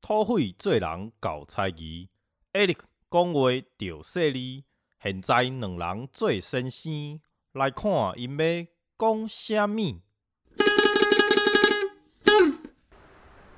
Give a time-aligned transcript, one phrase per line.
[0.00, 2.08] 土匪做人搞猜疑
[2.52, 2.78] ，Eric
[3.10, 4.64] 讲话着犀利。
[5.02, 7.20] 现在两人做先生，
[7.52, 8.66] 来看因要
[8.98, 10.00] 讲啥物。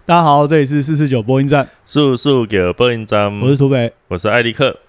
[0.05, 3.95] 大家好，这里是四四九播音站，速速给播音站，我是土匪。
[4.09, 4.81] 我是艾利克。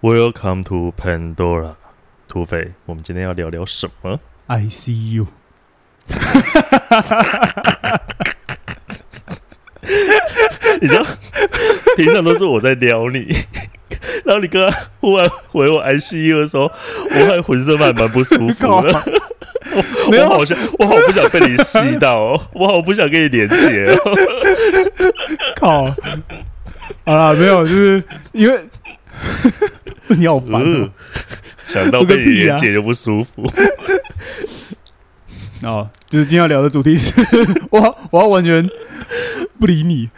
[0.00, 1.76] Welcome to Pandora，
[2.26, 2.74] 土匪。
[2.86, 5.28] 我们今天要聊聊什么？I see you，
[10.80, 11.04] 你知道，
[11.96, 13.26] 平常都是我在撩你，
[14.24, 16.70] 然后你刚刚忽然回我 I C U 的时候，
[17.10, 19.02] 我还浑身还蛮不舒服的。
[20.10, 23.96] 没有我好像我好不想被你吸到哦，我好不想跟你连接哦。
[25.56, 25.86] 靠！
[27.04, 28.60] 好啦，没有，就是因为
[30.08, 30.62] 你好烦、
[31.66, 33.50] 想到被你连接就不舒服。
[35.68, 37.12] 哦，就是今天要聊的主题是，
[37.70, 38.68] 我我要完全
[39.60, 40.10] 不理你，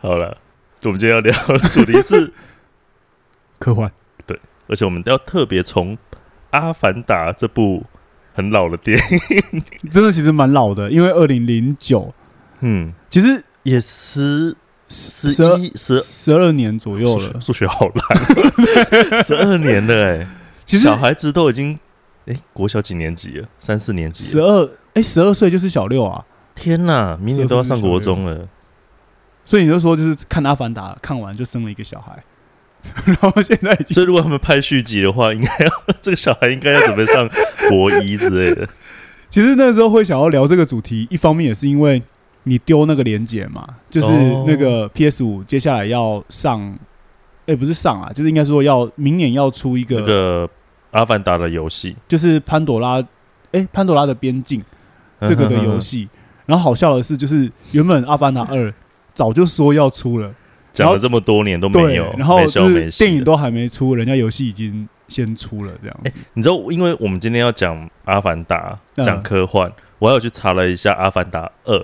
[0.00, 0.38] 好了，
[0.84, 2.32] 我们今天要聊的主题是，
[3.58, 3.92] 科幻。
[4.26, 4.38] 对
[4.68, 5.96] 而且我们要特别从
[6.50, 7.84] 《阿凡达》这部
[8.32, 8.98] 很老的电
[9.52, 12.14] 影， 真的其实蛮老的，因为二零零九，
[12.60, 14.56] 嗯，其实也十
[14.88, 17.40] 十一十十二年左右了。
[17.40, 20.26] 数学好烂，十二年了哎、
[20.64, 21.78] 其实小孩子都已经
[22.26, 23.48] 哎、国小几年级了？
[23.58, 24.22] 三四年级。
[24.22, 28.48] 十二哎，十二岁就是小六啊，天哪，明年都要上国中了。
[29.44, 32.22] 所以你就说就是看《阿凡达》看完就生了一个小孩，
[33.04, 37.28] 然后现在已经所以如果他们拍续集的话，应该要 这个小孩应该要准备上
[37.68, 38.68] 国一之类的。
[39.28, 42.02] 其实那时候会想要聊这个主题，一方面也是因为
[42.44, 46.78] 你丢那个连结嘛，就是哦那个 PS 五接下来要上，
[47.46, 50.50] 哎、不是上啊，就是应该说要明年要出一个，那个
[50.92, 53.04] 阿凡达的游戏，就是潘朵拉，
[53.50, 54.62] 哎、潘朵拉的边境
[55.20, 56.08] 这个的游戏。
[56.46, 58.72] 然后好笑的是，就是原本阿凡达二
[59.14, 60.34] 早就说要出了，
[60.72, 66.18] 讲了这么多年都没有，，然后就是电影都还没出，人家游戏已经先出了，这样子。
[66.34, 71.78] 你知道，因为我们今天要讲《阿凡达》，嗯讲科幻，我还有去查了一下《阿凡达二》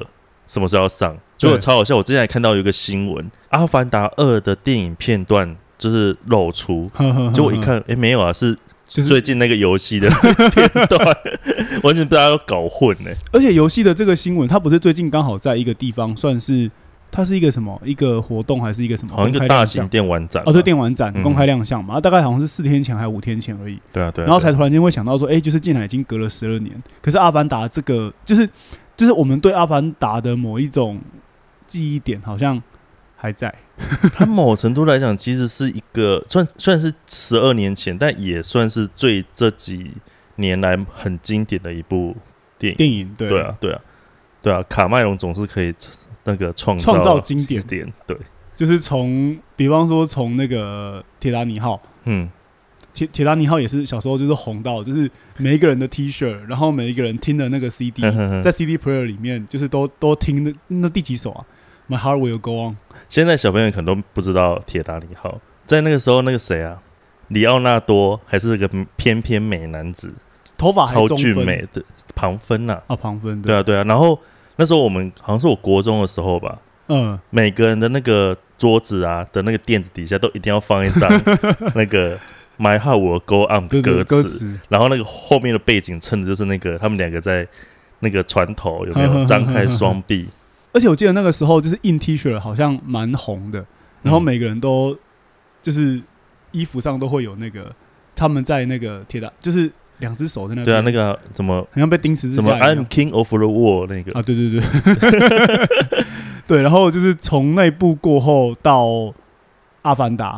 [0.46, 1.96] 什么时候要上，结果超好笑。
[1.96, 6.90] 我之前还看到一个新闻，《阿凡达二》的电影片段就是露出，
[7.32, 8.58] 结果一看，哎、没有啊，是
[8.88, 10.08] 就是最近那个游戏的
[10.50, 11.16] 片段，
[11.82, 16.70] 完全大家都搞混呢、而且游戏的这个新闻，它不是最近刚好在一个地方算是，
[17.10, 19.14] 它是一个什么一个活动还是一个什么？
[19.14, 23.78] 好像一个大型电玩展哦，对，电玩展嗯公开亮相嘛，大概好像是四天前还是五天前而已。
[23.92, 28.48] 对啊对啊，然后才突然间会想到说，哎，就是竟然已经隔了十二年，可是《阿凡达》这个就是
[28.96, 30.98] 就是我们对《阿凡达》的某一种
[31.66, 32.62] 记忆点好像
[33.16, 33.54] 还在。
[34.14, 39.92] 它某程度来讲，其实是一个算算是十二年前，但也算是最这几
[40.36, 42.16] 年来很经典的一部
[42.58, 42.76] 电影。
[42.76, 43.80] 电影对对啊，对啊，
[44.42, 45.74] 对啊，卡麦隆总是可以
[46.24, 48.16] 那个创创造经典点，对，
[48.54, 51.80] 就是从比方说从那个铁达尼号。
[52.04, 52.28] 嗯，
[52.94, 58.02] 铁铁达尼号也是小时候就是红到，就是每一个人的 T 恤，然后每一个人听的那个 CD，
[58.42, 61.44] 在 CD player 里面，就是都都听那那第几首啊
[61.88, 62.76] ？My heart will go on。
[63.08, 66.82] 现在小朋友可能都不知道铁达尼号，在那个时候，那个谁啊，
[67.28, 70.12] 里奥纳多还是个翩翩美男子，
[70.56, 71.82] 头发还超俊美的
[72.14, 73.54] 庞芬呐、啊，庞芬对。
[73.54, 74.18] 啊，对啊，然后
[74.56, 81.10] 那时候我们好像是我国中的时候吧，嗯，每个人的那个桌子啊的那个垫子底下都一定要放一张
[81.74, 82.18] 那个
[82.58, 87.46] My Heart Will Go On 的歌词，然后那个后面的背景衬的就是那个他们两个在
[88.00, 89.24] 那个船头有没有？
[89.24, 90.28] 张开双臂？
[90.78, 93.66] 而且我记得那个时候就是印 T 恤好像蛮红的，
[94.00, 94.22] 然后嗯。
[94.22, 94.96] 每个人都
[95.60, 96.00] 就是
[96.52, 97.74] 衣服上都会有那个
[98.14, 99.68] 他们在那个铁达，就是
[99.98, 105.66] 两只手在那，对啊，那个怎么好像被钉十字什么 I'm King of the World 那个，啊，对对对，
[106.46, 108.84] 对，然后就是从那部过后到
[109.82, 110.36] 《阿凡达》，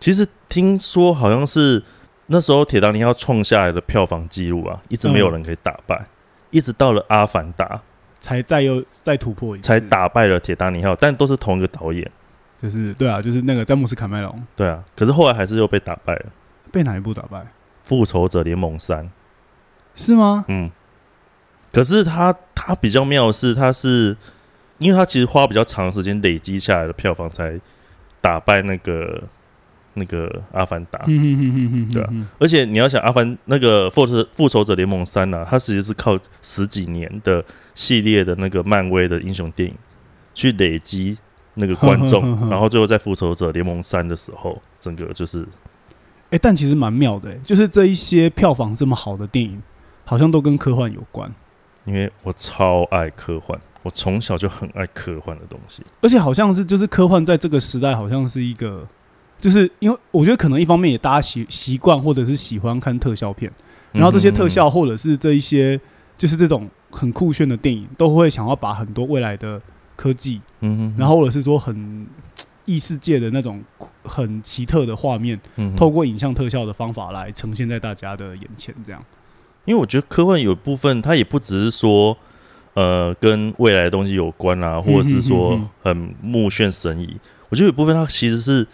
[0.00, 1.82] 其实听说好像是
[2.28, 6.06] 那时候铁达尼号创下来的票房记录啊，一直没有人可以打败，
[6.52, 7.66] 一直到了《阿凡达》
[8.20, 12.10] 才再又再突破一次，才打败了铁达尼号，但都是同一个导演。
[12.60, 16.26] 就是对啊，就是那个詹姆斯卡麦隆对啊，可是后来还是又被打败了，
[16.72, 17.46] 《被哪一部打败？
[17.84, 19.04] 复仇者联盟三》。
[19.94, 20.44] 是吗？
[20.48, 20.70] 嗯，
[21.72, 24.16] 可是他他比较妙的是，他是
[24.78, 27.60] 因为他其实花比较长时间累积下来的票房，才
[28.20, 29.22] 打败那个
[29.98, 39.74] 那个《阿凡达》嗯哼哼哼哼，对啊嗯而且你要想，《阿凡》那个复仇复仇者联盟三》啊，它其实是靠十几年的系列的那个漫威的英雄电影
[40.34, 41.18] 去累积
[41.54, 45.46] 那个观众， 然后最后在复仇者联盟三的时候，整个就是
[46.30, 49.62] 哎、但其实蛮妙的、欸，就是这一些票房这么好的电影，
[50.04, 51.32] 好像都跟科幻有关。
[51.86, 55.82] 因为我超爱科幻，我从小就很爱科幻的东西。
[56.02, 58.86] 而且好像是就是科幻在这个时代好像是一个，
[59.38, 63.50] 就是因为我觉得可能一方面也大家习习惯或者是喜欢看特效片，
[63.92, 65.80] 然后这些特效或者是这一些
[66.16, 69.62] 就是这种很酷炫的电影，都会想要把很多未来的
[69.96, 72.06] 科技，嗯哼，然后或者是说很
[72.64, 73.62] 异世界的那种
[74.02, 79.02] 很奇特的画面，嗯透过影像特效的方法来呈现在大家的眼前，这样。
[79.64, 82.16] 因为我觉得科幻有部分，它也不只是说，
[82.74, 87.20] 呃，跟未来的东西有关啊，或者是嗯说嗯很目眩神移。
[87.50, 88.66] 我觉得有部分它其实是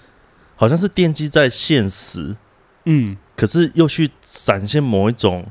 [0.57, 2.37] 好像是奠基在现实，
[2.85, 5.47] 嗯，可是又去展现某一种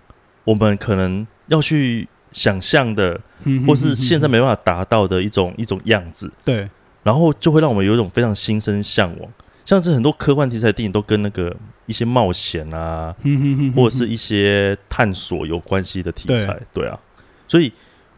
[0.45, 6.69] 我们可能要去想象的，嗯或是现在没办法达到的一种一种样子，对，
[7.03, 9.31] 然后就会让我们有一种非常心生向往。
[9.65, 11.55] 像是很多科幻题材电影都跟那个
[11.85, 16.83] 一些冒险啊，嗯或者是一些探索有关系的题材，对。
[16.83, 17.00] 对啊，
[17.47, 17.71] 所以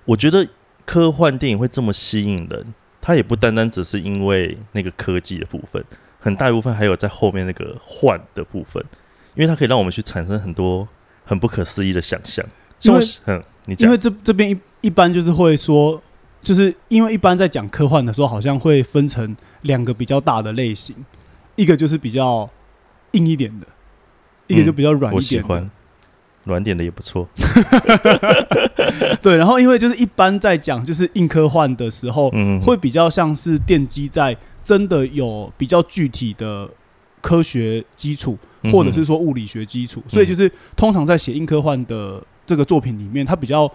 [0.05, 0.47] 我觉得
[0.85, 5.83] 科幻电影会这么吸引人，它也不单单只是因为那个科技的部分，
[6.25, 8.83] 很大一部分还有在后面那个幻的部分，
[9.35, 10.87] 因为它可以让我们去产生很多
[11.23, 12.43] 很不可思议的想象。
[12.81, 16.01] 因为嗯，你讲因为这这边一一般就是会说，
[16.41, 20.95] 就是因为一般在讲科幻的时候，好像会分成两个比较大的类型，
[21.55, 22.49] 一个就是比较
[23.11, 23.67] 硬一点的，
[24.47, 25.47] 一个就比较软嗯我一点的。
[25.47, 25.71] 喜欢
[26.45, 27.27] 软点的也不错，
[29.21, 36.69] 对，然后因为就是一般在讲就是硬科幻的时候，嗯，会比较像是奠基在真的有比较具体的
[37.21, 43.71] 科学基础，嗯或者是说物理学基础，所以就是通常在写硬科幻的这个作品里面，它比较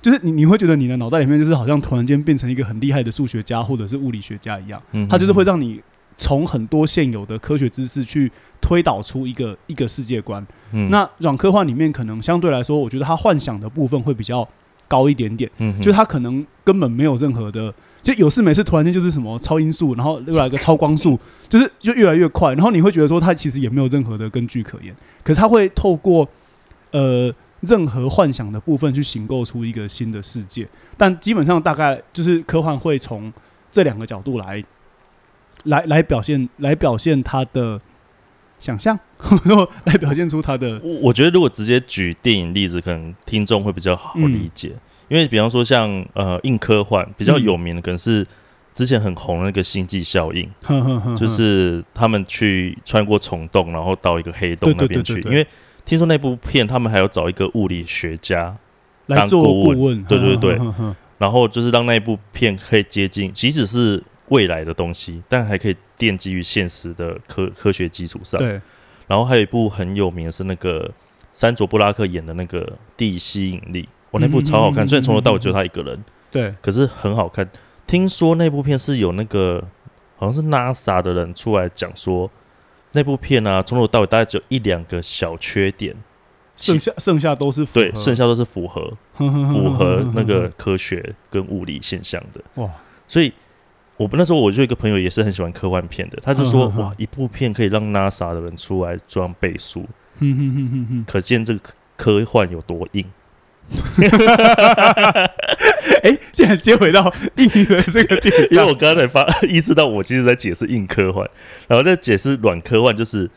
[0.00, 5.82] 就是你你会觉得你的脑袋里面就是好像突然间变成一个很厉害的数学家或者是物理学家一样，嗯它就是会让你
[6.16, 10.46] 从很多现有的科学知识去推导出一个一个世界观。
[10.70, 10.88] 嗯。
[10.90, 14.48] 那软科幻里面可能相对来说，我觉得它幻想的部分会比较
[14.86, 15.50] 高一点点。
[15.58, 17.74] 嗯就是它可能根本没有任何的，
[18.04, 21.18] 就有事没事突然间就是什么超音速，然后又来个超光速，
[21.48, 26.28] 就是就越来越快，然后你会觉得说它其实也没有任何的根据可言，可是它会透过
[26.92, 30.68] 呃任何幻想的部分去形构出一个新的世界，
[30.98, 33.32] 但基本上大概就是科幻会从
[33.72, 34.62] 这两个角度来
[35.64, 37.80] 来来表现来表现它的
[38.58, 38.98] 想象，
[39.46, 44.74] 然 后来表现出它的我我觉得如果直接举电影例子，可能听众会比较好理解，
[45.14, 48.26] 因为比方说像呃硬科幻比较有名的，可能是
[48.74, 50.50] 之前很红的那个星际效应，
[51.16, 55.20] 就是他们去穿过虫洞，然后到一个黑洞那边去。
[55.20, 55.46] 因为
[55.84, 58.56] 听说那部片他们还要找一个物理学家，
[59.06, 68.36] 来做当顾问对对对呵呵呵呵然后就是让那部片可以接近，即使是未来的东西，但还可以奠基于现实的科科学基础上。
[68.40, 68.60] 对，
[69.06, 70.90] 然后还有一部很有名的是那个
[71.32, 73.82] 山卓布拉克演的那个《地吸引力》，
[74.14, 77.48] 我那部超好看，嗯虽然从头到尾只有他一个人，对，可是很好看。
[77.84, 79.62] 听说那部片是有那个
[80.16, 82.30] 好像是 NASA 的人出来讲说，
[82.92, 85.96] 那部片啊，从头到尾大概只有一两个小缺点，
[86.56, 92.40] 剩下剩下都是符对，剩下都是符合 符符合那个科学跟物理现象的。
[92.62, 92.70] 哇，
[93.08, 93.32] 所以
[93.96, 99.84] 我那时候我就有一个朋友也是很喜欢科幻片的，他就说哇，一部片可以让 NASA 的人出来这样背书，
[101.04, 103.04] 可见这个科科幻有多硬。
[106.02, 108.46] 哎，竟然接回到硬的这个点上。
[108.50, 111.28] 因为我，刚才发意识到，我其实在解释硬科幻，
[111.66, 113.30] 然后在解释软科幻，就是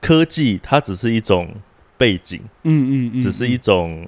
[0.00, 1.48] 科技它只是一种
[1.96, 4.06] 背景，嗯嗯嗯，只是一种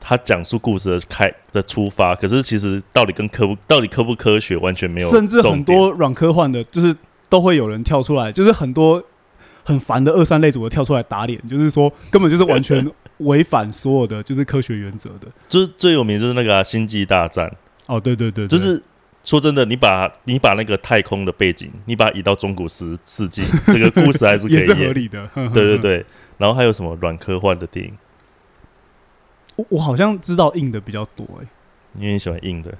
[0.00, 6.96] 它讲述故事的开的出发，可是其实到底跟科不到底科不科学完全没有甚，至很多软科幻的，就是
[7.28, 9.04] 都会有人跳出来，就是很多
[9.62, 12.90] 很烦的二三类组的跳出来打脸，就是说根本就是完全
[13.20, 15.28] 违反所有的就是科学原则的。
[15.48, 17.48] 就是最有名就是那个啊、星际大战》，
[17.86, 18.82] 哦，对对对，对就是。
[19.22, 24.94] 说真的，你把你把那个太空的背景，你把它移到中古世世纪， 这个故事还是可以合。
[24.94, 25.28] 理的。
[25.52, 26.06] 对对，对，
[26.38, 27.98] 然后还有什么软科幻的电影？
[29.56, 31.46] 我我好像知道硬的比较多哎、
[31.98, 32.72] 因为你喜欢硬的，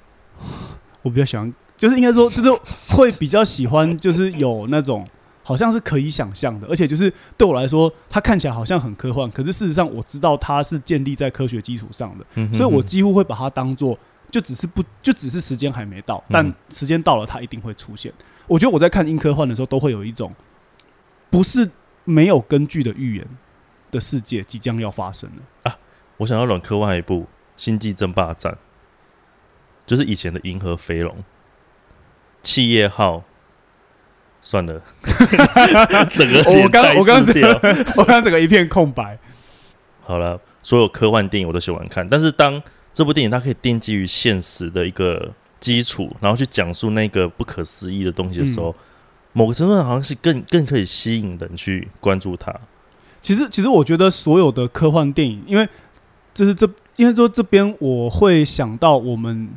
[1.03, 2.49] 我比较喜欢，就是应该说，就是
[2.97, 5.05] 会比较喜欢，就是有那种
[5.51, 18.13] 好像是可以想象的，而且就是对我来说，它看起来好像很科幻，可是事实上我知道它是建立在科学基础上的，嗯哼所以我几乎会把它当做就只是不就只是时间还没到，但嗯时间到了，它一定会出现。
[18.47, 20.33] 我觉得我在看硬科幻的时候，都会有一种
[21.29, 21.69] 不是
[22.05, 23.27] 没有根据的预言
[23.91, 25.77] 的世界即将要发生了啊。
[26.15, 27.23] 我想要软科幻一部
[27.57, 28.53] 《星际争霸战》，
[29.85, 31.21] 就是以前的银河飞龙、
[32.41, 33.25] 企业号。
[34.41, 34.81] 算了，
[36.15, 37.47] 整个我刚我刚整个
[37.95, 39.17] 我刚刚整个一片空白。
[40.03, 42.61] 好了，所有科幻电影我都喜欢看，但是当
[42.93, 48.75] 这部电影它可以奠基于现实的一个基础，然后去讲述那个不可思议的东西的时候，
[49.31, 52.53] 某个程度上好像是更更可以吸引人去关注它。
[53.21, 55.69] 其实，其实我觉得所有的科幻电影，因为
[56.33, 59.47] 就是这，因为说这边我会想到我们，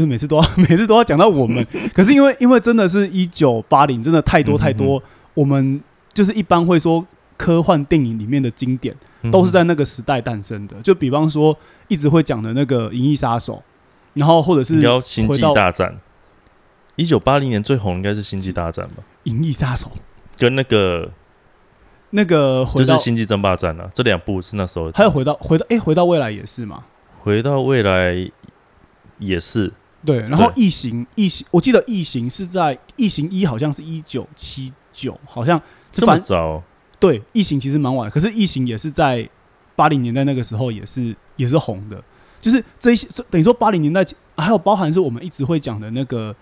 [0.00, 5.02] 就是每次都要 每次都要讲到我们， 可是因为因为真的是一九八零，真的太多太多，
[5.34, 5.78] 我们
[6.14, 8.96] 就是一般会说科幻电影里面的经典
[9.30, 11.54] 都是在那个时代诞生的，就比方说
[11.88, 13.56] 一直会讲的那个《银翼杀手》，
[14.14, 15.92] 然后或者是《星际大战》。
[16.96, 19.88] 一九八零年最红应该是《星际大战》吧，《银翼杀手》
[20.38, 21.10] 跟那个
[22.10, 24.90] 那个回到就是《星际争霸战》啊，这两部是那时候。
[24.92, 26.84] 还有回到回到哎、回到未来也是吗？
[27.22, 28.30] 回到未来
[29.18, 29.72] 也是，
[30.04, 35.60] 对，然后异形异形，我记得异形是在异形一好像是一九七九，好像
[35.92, 36.62] 这么反早，
[36.98, 39.28] 对异形其实蛮晚，可是异形也是在
[39.76, 42.02] 八零年代那个时候也是也是红的，
[42.40, 44.04] 就是这一些等于说八零年代
[44.36, 46.34] 还有包含是我们一直会讲的那个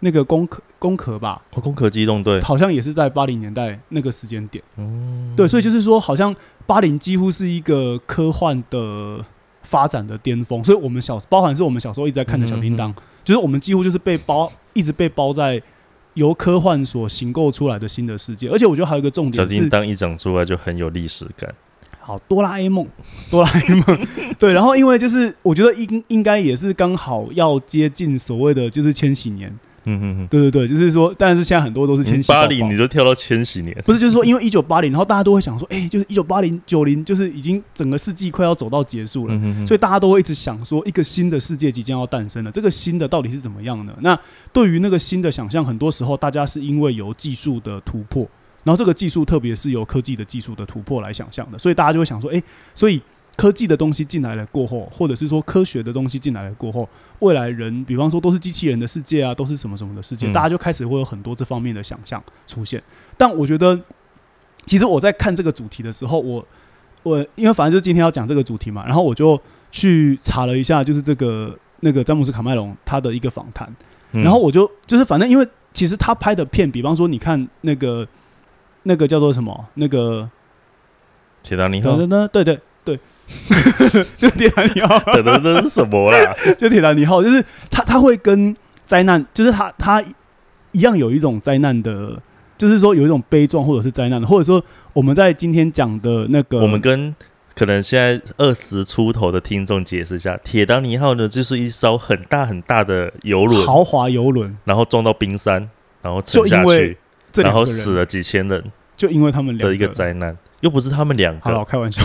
[0.00, 4.62] 那个攻壳攻壳吧，哦，攻壳机动队，好像也是在八零年代那个时间点。
[4.76, 6.34] 嗯，对，所以就是说，好像
[6.66, 9.24] 八零几乎是一个科幻的
[9.74, 15.60] 发展的巅峰，所以我们小包含是我们小时候一直在看的小叮当，就是我们几乎就是被包一直被包在
[16.14, 21.52] 由科幻所形构出来的新的世界，而且我觉得还有一个重点是，叮当一长出来就很有历史感。
[21.98, 22.86] 好哆啦 A 梦，
[23.32, 24.06] 哆啦 A 梦，
[24.38, 42.50] 对，然后因为就是我觉得应应该也是刚好要接近所谓的就是千禧年，嗯嗯嗯，对对对，就是说，但是现在很多都是千禧八零你就跳到千禧年，不是，就是说，因为一九八零，然后大家都会想说，哎、就是一九八零、九零，就是已经整个世纪快要走到结束了，所以大家都会一直想说，一个新的世界即将要诞生了。
[42.50, 43.94] 这个新的到底是怎么样呢？
[44.00, 44.18] 那
[44.52, 48.26] 对于那个新的想象，很多时候大家是因为有技术的突破，
[48.62, 52.42] 然后这个技术特别是由科技的技术的突破来想象的，所以大家就会想说，哎、
[52.74, 53.00] 所以
[53.36, 56.88] 科技的东西进来了过后，或者是说科学的东西进来了过后，
[57.18, 60.32] 未来人，比方说都是机器人的世界啊，都是什么什么的世界，嗯。
[60.32, 62.22] 大家就开始会有很多这方面的想象。
[62.46, 62.82] 出现。
[63.16, 63.80] 但我觉得，
[64.64, 66.46] 其实我在看这个主题的时候，我
[67.02, 73.74] 我因为反正就今天要讲这个主题嘛，然后我就去查了一下，就是这个那个詹姆斯卡麦隆他的一个访谈，
[74.12, 74.22] 嗯。
[74.22, 78.06] 然后我就就是反正因为其实他拍的片，比方说你看那个
[78.84, 80.30] 那个叫做什么那个
[81.42, 81.96] 铁达尼号。
[82.28, 82.60] 对对，
[84.16, 86.34] 就是铁达尼号，等 等这是什么啦？
[86.58, 88.54] 就铁达尼号，就是他他会跟
[88.84, 90.02] 灾难，就是他他
[90.72, 92.20] 一样有一种灾难的，
[92.58, 94.62] 就是说有一种悲壮或者是灾难的，或者说
[94.92, 97.14] 我们在今天讲的那个，我们跟
[97.54, 105.70] 可能现在二十出头的听众解释一下，铁达尼号呢，就是一艘很大很大的游轮，豪华游轮，然后撞到冰山，
[106.02, 106.98] 然后沉下去，
[107.36, 112.02] 然后死了几千人就因为他们两的一个个灾难，又不是他们两好了，我个，开玩笑，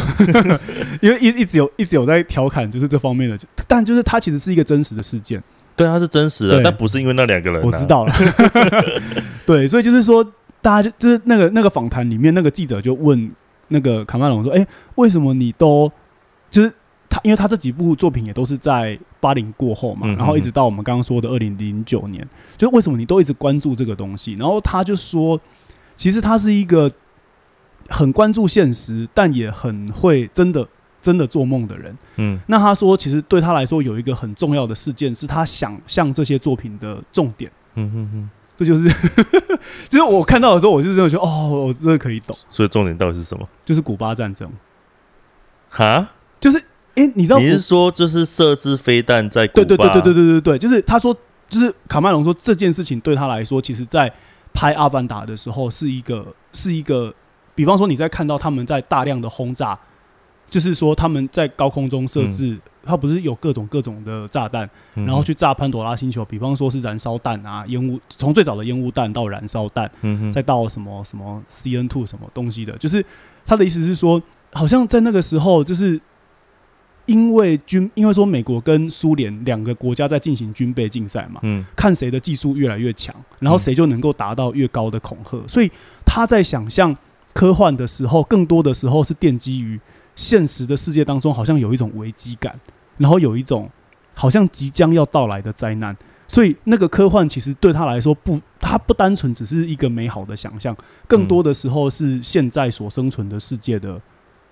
[1.01, 3.39] 因为一一直有一直有在调侃，就是这方面的，
[3.69, 5.41] 但就是它其实是一个真实的事件，
[5.77, 8.13] 对，它是真实的，但不是因为那两个人、啊，我知，道了。
[9.45, 10.21] 对，所以就是说，
[10.61, 13.31] 大家就就是那个那个访谈里面，那个记者就问
[13.69, 15.89] 那个卡麦隆说：“哎、为什么你都
[16.51, 16.73] 就是
[17.09, 17.17] 他？
[17.23, 24.33] 因为他这几部作品也都是在八零过后嘛，嗯然后一直到我们刚刚说的二零零九年，就是为什么你都一直关注这个东西？
[24.33, 25.39] 然后他就说，
[25.95, 26.91] 其实他是一个
[27.89, 30.67] 很关注现实，但也很会真的
[31.01, 31.98] 真的做梦的人。
[32.17, 37.51] 嗯那他说，其实对他来说有一个很重要的事件，是他想象这些作品的重点。
[37.75, 38.89] 嗯哼哼，这就是，
[39.88, 43.48] 就是我看到的时候，我就真的觉得，哦，我真的可以懂，所以重点到底是什么？
[43.63, 44.51] 就是古巴战争，
[45.69, 46.58] 哈，就是，
[46.96, 49.63] 哎，你知道古你是说就是设置飞弹在古巴？
[49.63, 51.15] 对对对对对对对对，就是他说，
[51.48, 54.12] 就是卡麦隆说这件事情对他来说，其实在
[54.53, 57.13] 拍《阿凡达》的时候是一个是一个，
[57.59, 59.77] 比方说你在看到他们在大量的轰炸，
[60.49, 65.05] 就是说他们在高空中设置，它不是有各种各种的炸弹，嗯。
[65.05, 69.91] 然后去炸潘多拉星球，比方说是燃烧弹啊，烟雾，从最早的烟雾弹到燃烧弹。
[70.03, 73.05] 嗯再到什么什么 CN two 什么东西的，就是
[73.45, 74.23] 他的意思是说，
[74.53, 75.99] 好像在那个时候，就是
[77.07, 81.65] 因为军，因为说美国跟苏联两个国家在进行军备竞赛嘛，嗯。
[81.75, 85.69] 看谁的技术越来越强，然后谁就能够达到越高的恐吓，所以
[86.05, 86.95] 他在想象
[87.39, 89.79] 科幻的时候，更多的时候是奠基于
[90.13, 92.60] 现实的世界当中，好像有一种危机感，
[92.98, 93.69] 然后有一种
[94.13, 95.96] 好像即将要到来的灾难。
[96.27, 100.75] 所以那个科幻其实对他来说不，他不单纯只是一个美好的想象，
[101.08, 104.01] 更多的时候是现在所生存的世界的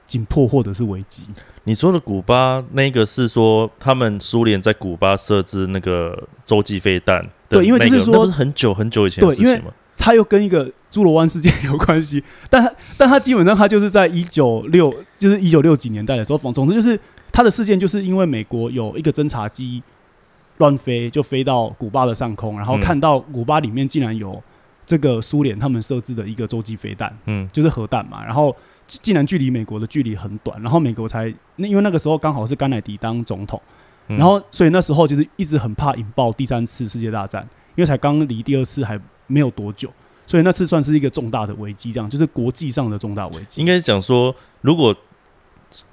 [0.06, 1.28] 紧迫或者是危机。
[1.66, 7.18] 你说的古巴那个是说他们苏联在古巴设置那个洲际飞弹
[7.50, 9.72] 那个，对因为就是说很久很久以前的事情吗？
[9.98, 16.98] 它又跟一个侏罗湾事件有关系， 但他但他基本上他就是在一九六，就是一九六几年代的时候，总总之就是
[17.32, 19.84] 他的事件就是因为美国有一个侦察机
[20.58, 22.80] 乱飞，就飞到古巴的上空，然后嗯。
[22.80, 24.42] 看到古巴里面竟然有
[24.86, 27.48] 这个苏联他们设置的一个洲际飞弹，嗯。
[27.52, 33.62] 就是核弹嘛，然后竟然距离美国的距离很短，然后美国才那因为那个时候刚好是甘乃迪当总统，
[34.08, 34.18] 嗯。
[34.18, 39.94] 然后所以那时候就是一直很怕引爆第三次世界大战，因为才刚离第二次还没有多久，
[40.26, 43.62] 所以那次算是一个重大的危机，这样就是国际上的重大危机。
[43.62, 44.96] 应该讲说，如果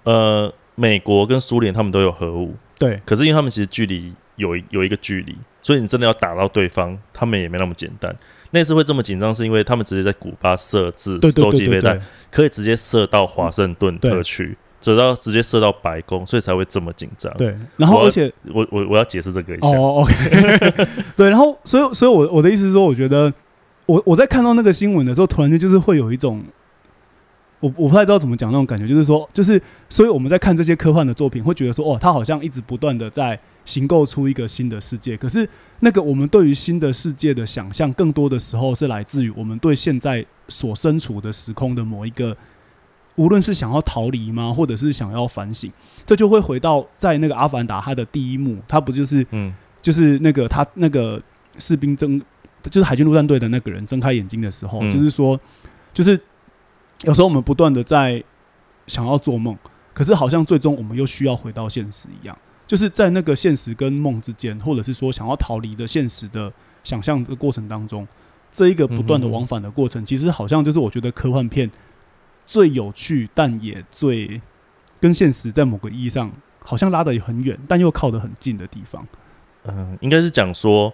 [0.05, 8.17] 呃美国跟苏联他们都有核武，对可是因为他们其实距离有一有一个距离，所以你真的要打到对方，他们也没那么简单。
[8.51, 12.01] 那次会这么紧张，是因为他们直接在古巴设置洲际飞弹
[12.31, 14.57] 可以直接射到华盛顿特区，
[14.93, 17.33] 直到直接射到白宫，所以才会这么紧张。
[17.39, 19.69] 对，然后而且我我我要解释这个一下。
[19.69, 20.87] 哦，OK，
[21.17, 23.33] 对，然后所以所以我我的意思是说，我觉得
[23.87, 26.45] 我我在看到那个新闻的时候，突然间就是会有一种。
[27.61, 35.17] 我我不太知道怎么讲那种感觉，就是说，就是所以我们在看这些科幻的作品，会觉得说，哦，它好像一直不断的在形构出一个新的世界。
[35.17, 35.49] 可是
[35.81, 42.37] 那个我们对于新的世界的想象，更多的时候是来自于我们对现在所身处的时空的某一个，
[43.17, 45.71] 无论是想要逃离吗，或者是想要反省，
[46.05, 49.55] 这就会回到在那个《阿凡达》它的第一幕，它不就是嗯。
[49.83, 51.21] 就是那个他那个
[51.59, 52.19] 士兵睁，
[52.71, 54.91] 就是海军陆战队的那个人睁开眼睛的时候，嗯。
[54.91, 55.39] 就是说，
[55.93, 56.19] 就是
[57.03, 58.25] 有时候我们不断的在
[58.87, 59.55] 想要做梦，
[59.93, 62.35] 可是好像最终我们又需要回到现实一样，
[62.67, 66.51] 就是在那个现实跟梦之间，或者是说想要逃离的现实的
[66.83, 68.09] 想象的过程当中，
[68.51, 71.71] 这一个不断的往返的过程，其实好像就是我觉得科幻片
[72.47, 74.41] 最有趣，但也最
[75.01, 79.07] 跟现实在某个意义上好像拉得很远，但又靠得很近的地方。
[79.65, 80.93] 嗯，应该是讲说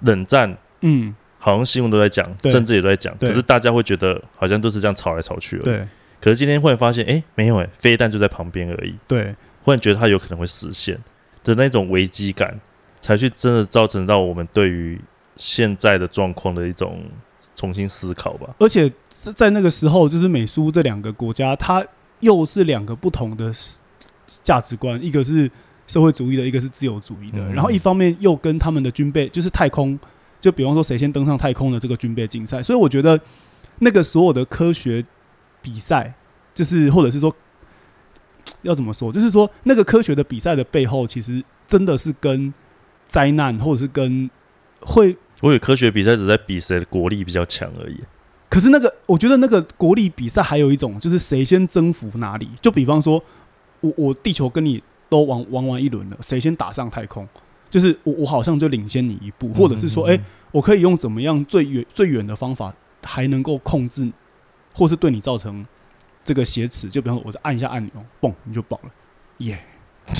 [0.00, 5.64] 冷战，嗯，好像新闻都在讲，政治也都在讲，可是大家会觉得好像都是这样吵来吵去而已。
[5.64, 5.88] 对
[6.20, 8.96] 可是今天忽然发现，哎、没有哎、飞弹就在旁边而已。
[9.06, 10.98] 对忽然觉得它有可能会实现
[11.42, 12.58] 的那种危机感，
[13.00, 14.98] 才去真的造成到我们对于
[15.36, 17.02] 现在的状况的一种
[17.54, 18.54] 重新思考吧。
[18.58, 21.84] 而且是在那个时候，就是美苏这两个国家，它
[22.20, 23.80] 又是两个不同的思
[24.42, 25.50] 价值观，一个是
[25.86, 27.38] 社会主义的，一个是自由主义的。
[27.38, 29.98] 嗯然后一方面又跟他们的军备，就是太空，
[30.40, 32.62] 就比方说谁先登上太空的这个军备竞赛。
[32.62, 33.20] 所以我觉得
[33.80, 35.04] 那个所有的科学
[35.60, 36.14] 比赛，
[36.54, 37.34] 就是或者是说
[38.62, 42.52] 要怎么说，就是说那个科学的比赛的背后，其实真的是跟
[43.06, 44.30] 灾难，或者是跟
[44.80, 48.00] 会我以为科学比赛只在比谁的国力比较强而已。
[48.48, 52.48] 可是那个，我觉得那个国力比赛还有一种，就是谁先征服哪里。
[52.60, 53.22] 就比方说，
[53.80, 57.28] 我我地球跟你都玩玩完一轮了，谁先打上太空，
[57.68, 64.12] 就是我我好像就领先你一步，或者是说，哎、嗯我可以用怎么样最远最远的方法，还能够控制，
[64.72, 65.66] 或是对你造成
[66.22, 66.88] 这个挟持。
[66.88, 68.90] 就比方说，我就按一下按钮，嘣，你就爆了，
[69.38, 69.66] 耶、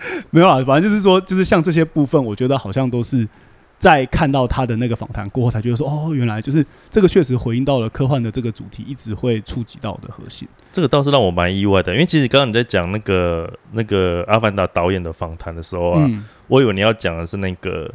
[0.30, 3.28] 没有啊，反正就是说，就是像这些部分，我觉得好像都是
[3.76, 10.48] 在看到他的那个访谈过后，才觉得说，哦，原来就是这个确实回应到了科幻的这个主题，一直会触及到的核心。
[10.72, 17.92] 这个倒是让我蛮意外的，因为其实刚刚你在讲那个那个阿凡达导演的访谈的时候啊，嗯，我以为你要讲的是那个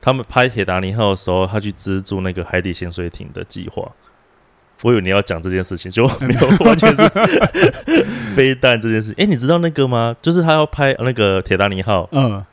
[0.00, 3.90] 他们拍铁达尼号的时候，他去资助那个海底潜水艇的计划。
[4.82, 7.02] 我以为你要讲这件事情，就 没有，完全是
[8.34, 9.14] 飞弹这件事。
[9.16, 10.14] 哎、你知道那个吗？
[10.20, 12.44] 就是他要拍那个铁达尼号，嗯，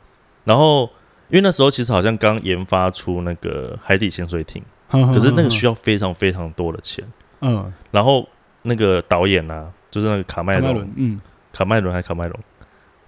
[0.44, 0.82] 然后
[1.28, 7.04] 因为那时候其实好像刚研发出那个海底潜水艇，可可是那个需要，非常非常多的钱。
[7.40, 8.28] 嗯，然后
[8.62, 11.20] 那个导演啊，就是那个卡麦隆，卡麦伦，嗯，
[11.52, 12.40] 卡麦隆还是卡麦隆，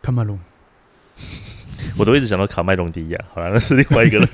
[0.01, 0.39] 卡麦隆，
[1.99, 4.29] 我都一直想到卡麦隆迪亚，好了，那是另外一个人，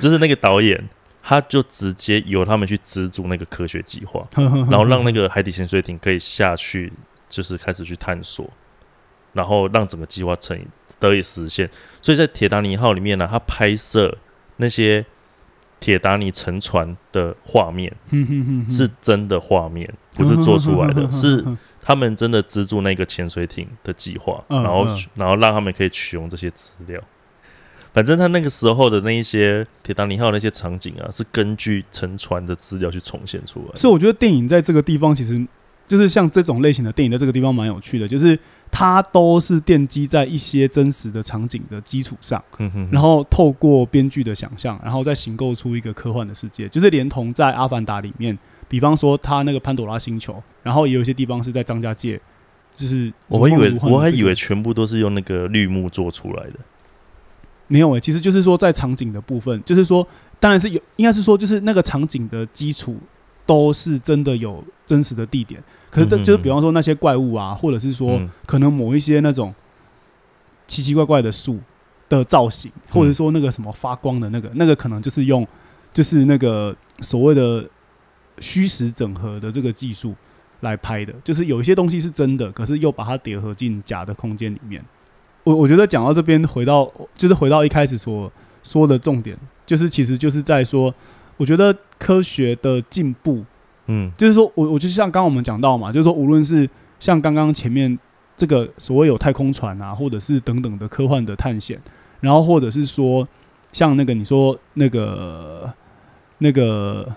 [0.00, 0.82] 就是那个导演，
[1.28, 6.90] 他就直接由他们去资助那个科学计划，然 然后让那个海底潜水艇可以下去，
[7.28, 8.48] 就是开始去探索，
[9.34, 10.58] 然后让整个计划成
[10.98, 11.68] 得以实现。
[12.00, 14.16] 所以在铁达尼号里面呢，他拍摄
[14.56, 15.04] 那些
[15.78, 17.94] 铁达尼沉船的画面
[18.70, 21.44] 是真的画面，不是做出来的，是
[21.82, 26.98] 他们真的资助那个潜水艇的计划，嗯然后嗯然后让他们可以取用这些资料。
[27.98, 33.74] 反正他那个时候的那一些铁达尼号那些场景啊，是根据沉船的资料去重现出来的。
[33.74, 35.44] 所以我觉得电影在这个地方其实
[35.88, 38.38] 就是像这种类型的电影，在这个地方蛮有趣的，就是
[38.70, 52.20] 它都是奠基在一些真实的场景的基础上，嗯哼哼然后透过编剧的想象，然后再形构出一个科幻的世界，就是连同在《阿凡达》里面，比方说他那个潘朵拉星球，然后也有一些地方是在张家界，
[52.76, 56.60] 就是我还以为我还以为全部都是用那个绿幕做出来的。
[57.68, 60.06] 没有诶、其实就是说在场景的部分，就是说，
[60.40, 62.96] 当然是有，应该是说就是那个场景的基础
[63.46, 68.28] 都是真的有真实的地点，可是嗯嗯就是比方说那些怪物啊，或者是说嗯。
[68.46, 69.54] 可能某一些那种
[70.66, 71.58] 奇奇怪怪的树
[72.08, 75.46] 的造型，或者说那个什么发光的那个，那个可能就是用
[75.92, 77.68] 就是那个所谓的
[78.40, 80.14] 虚实整合的这个技术
[80.60, 84.82] 来拍的，就是有一些东西是真的，可是又把它叠合进假的空间里面。
[85.48, 88.30] 我我觉得讲到这边，回到就是回到一开始所
[88.62, 89.34] 说的重点，
[89.64, 90.94] 就是其实就是在说，
[91.38, 93.42] 我觉得科学的进步
[93.86, 94.12] 嗯。
[94.18, 96.68] 就是说我我就像刚刚我们讲到嘛，就是说无论是
[97.00, 97.98] 像刚刚前面
[98.36, 101.80] 这个所谓有太空船啊，或者是等等的科幻的探险，
[102.20, 103.26] 然后或者是说
[103.72, 105.72] 像那个你说那个
[106.38, 107.08] 那个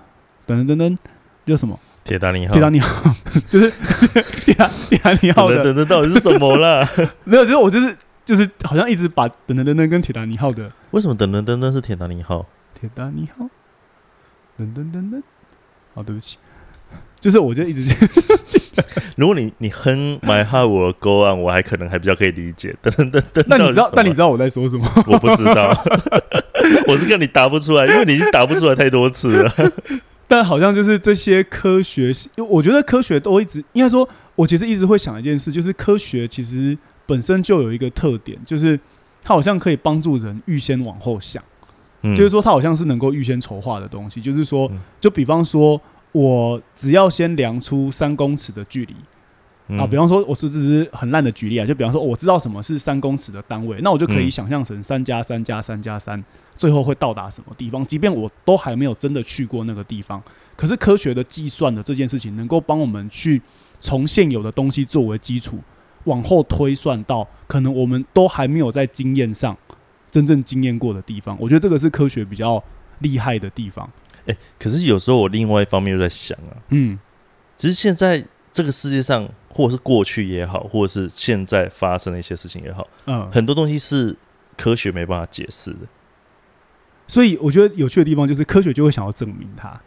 [0.45, 0.97] 等等等等
[1.45, 1.77] 叫什么？
[2.03, 3.13] 铁达尼号，铁达尼号，
[3.47, 3.71] 就是
[4.43, 6.87] 铁达铁达尼号的等等等，到底是什么啦？
[7.25, 12.45] 没有，就是我就是就是好像一直把等等等等跟铁达尼号的为什么等等等等是铁达尼号？
[12.79, 13.47] 铁达尼号
[14.57, 15.21] 等等等等，
[15.93, 16.37] 好对不起，
[17.19, 17.83] 就是我就一直
[19.17, 22.75] 如果你你哼 My Heart Will Go On，我还可能还比较可以理解。
[22.81, 24.87] 等等等等，但你知道但你知道我在说什么？
[25.07, 25.69] 我不知道，
[26.87, 29.53] 我是看你答不出来，因为你已经答不出来太多次了。
[30.27, 32.11] 但好像就是这些科学，
[32.49, 38.79] 我觉得科学都一直应该说，我其实一直会想一件事，就是科学其实本身就有一个特点，就是
[39.23, 41.43] 它好像可以帮助人预先往后想，
[42.01, 42.15] 嗯。
[42.15, 45.79] 就是说它好像是能够预先筹划的东西，就是说嗯，就比方说
[46.11, 48.93] 我只要先量出三公尺的距离
[49.77, 54.31] 啊，嗯比方说我是只是很烂的举例啊，就比方说我知道什么是三公尺的单位，那我就可以嗯。
[54.31, 56.21] 想象成三加三加三加三，
[56.55, 60.21] 最后会到达什么地方，即便我都还没有真的去过那个地方。
[60.57, 63.41] 可是科学的计算的这件事情，能够帮我们去
[63.79, 65.57] 从现有的东西作为基础，
[66.05, 69.57] 往后推算到可能我们都还没有在经验上
[70.09, 71.37] 真正经验过的地方。
[71.39, 72.63] 我觉得这个是科学比较
[72.99, 73.89] 厉害的地方。
[74.27, 76.99] 哎、可是有时候我另外一方面又在想啊，嗯
[77.57, 84.15] 只是现在这个世界上，或者是过去也好，或者是现在发生的一些事情也好，嗯，很多东西是
[84.57, 85.79] 科学没办法解释的。
[87.07, 89.79] 所以我觉得有趣的地方就是科学就会想要证明它。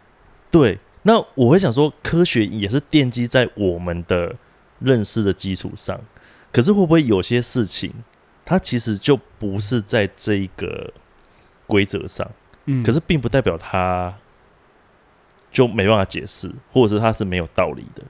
[0.51, 4.37] 对，那我会想说，科学也是奠基在我们的
[4.79, 6.01] 认识的基础上，
[6.53, 7.93] 可是会不会有些事情，
[8.45, 10.93] 它其实就不是在这一个
[11.67, 12.31] 规则上？
[12.67, 14.15] 嗯，可是并不代表它
[15.51, 18.03] 就没办法解释，或者是它是没有道理的。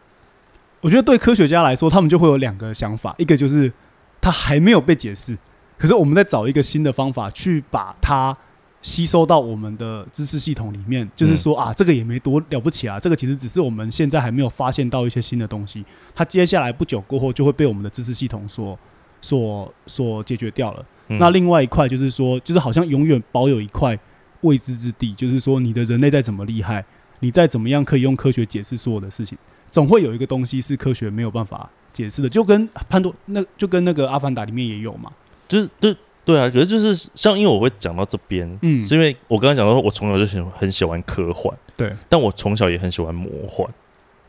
[0.81, 3.73] 我觉得对科学家来说，他们就会有两个想法，一个就是
[4.21, 5.37] 它还没有被解释，
[5.79, 8.37] 可是我们在找一个新的方法去把它
[8.85, 15.83] 吸收到我们的知识系统里面，就是说啊，这个也没多了不起啊，这个其实只是我们现在还没有发现到一些新的东西，
[16.15, 18.79] 它接下来不久过后就会被我们的知识系统所
[19.23, 20.85] 所所解决掉了。
[21.09, 21.19] 嗯。
[21.19, 23.99] 那另外一块就是说，就是好像永远保有一块
[24.43, 26.85] 未知之地，就是说你的人类再怎么厉害，
[27.21, 29.39] 你再怎么样可以用科学解释所有的事情，
[29.71, 35.11] 总会有一个东西是科学没有办法解释的，就跟潘多那就跟那个阿凡达里面也有嘛，
[35.49, 38.85] 就是对对啊，可是就是像因为我会讲到这边，嗯。
[38.85, 43.69] 是因为我刚刚讲到，我从小就很很喜欢科幻，对，但我从小也很喜欢魔幻。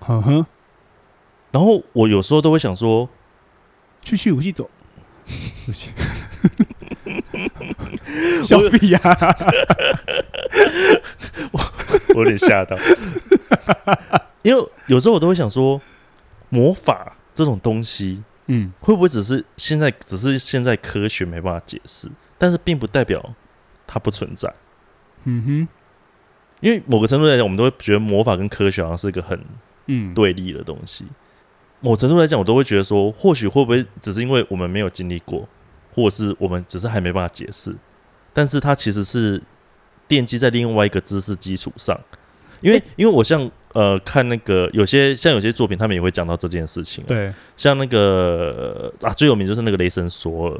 [0.07, 0.45] 嗯哼，
[1.51, 3.07] 然后我有时候都会想说，
[4.01, 4.69] 去去武器走，
[8.43, 8.99] 小屁呀、
[12.13, 12.77] 我有点吓到，
[14.43, 15.81] 因为有时候我都会想说，
[16.49, 23.33] 魔法这种东西嗯会不会只是现在只是现在科学没办法解释，但是并不代表
[23.87, 24.53] 它不存在。
[25.23, 25.67] 嗯哼，
[26.59, 29.39] 因为某个程度来讲，我们都会觉得魔法跟科学好像是一个很
[29.87, 31.05] 嗯，对立的东西。
[31.79, 35.47] 某程度来讲，我都会觉得说，或许会不会只是因为我们没有经历过，
[35.93, 37.75] 或者是我们只是还没办法解释，
[38.33, 39.41] 但是它其实是
[40.07, 41.99] 奠基在另外一个知识基础上。
[42.61, 50.59] 因为，因为我像呃看那个有些像有些作品，他们也会讲到这件事情、啊。，对，像那个啊最有名就是那个雷神索尔，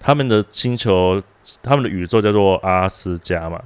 [0.00, 1.22] 他们的星球，
[1.62, 3.60] 他们的宇宙叫做阿斯加嘛，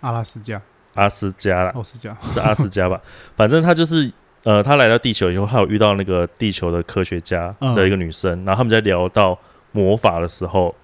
[0.00, 0.60] 阿拉斯加，
[0.94, 3.00] 阿斯加啦，奥斯加，是阿斯加吧？
[3.36, 4.10] 反正他就是
[4.44, 7.74] 呃，他来到地球以后，他有遇到那个地球的科学家嗯。
[7.74, 9.38] 的一个女生，然后他们在聊到
[9.72, 10.74] 魔法的时候，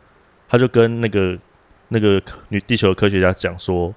[0.49, 1.39] 他就跟那个
[1.89, 3.95] 那个女地球的科学家讲说，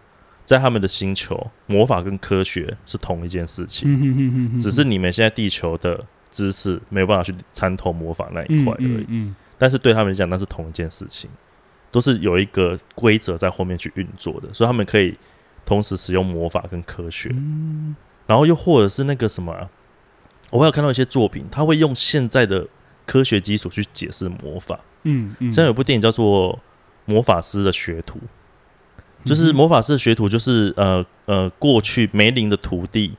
[0.48, 11.30] 在他们的星球，魔法跟科学是同一件事情，嗯哼哼哼哼，只是你们现在地球的知识没有办法去参透魔法那一块而已，嗯嗯但是对他们来讲，那是同一件事情，
[11.92, 15.18] 都是有一个规则在后面去运作的，所以他们可以
[15.66, 17.30] 同时使用魔法跟科学。
[17.34, 17.94] 嗯。
[18.26, 19.70] 然后又或者是那个什么啊、
[20.50, 22.68] 我还有看到一些作品，他会用现在的
[23.06, 24.80] 科学基础去解释魔法。
[25.04, 26.54] 嗯嗯，像有部电影叫做
[27.06, 28.20] 《魔法师的学徒》，
[29.28, 33.16] 就是嗯魔法师的学徒，就是呃呃，过去梅林的徒弟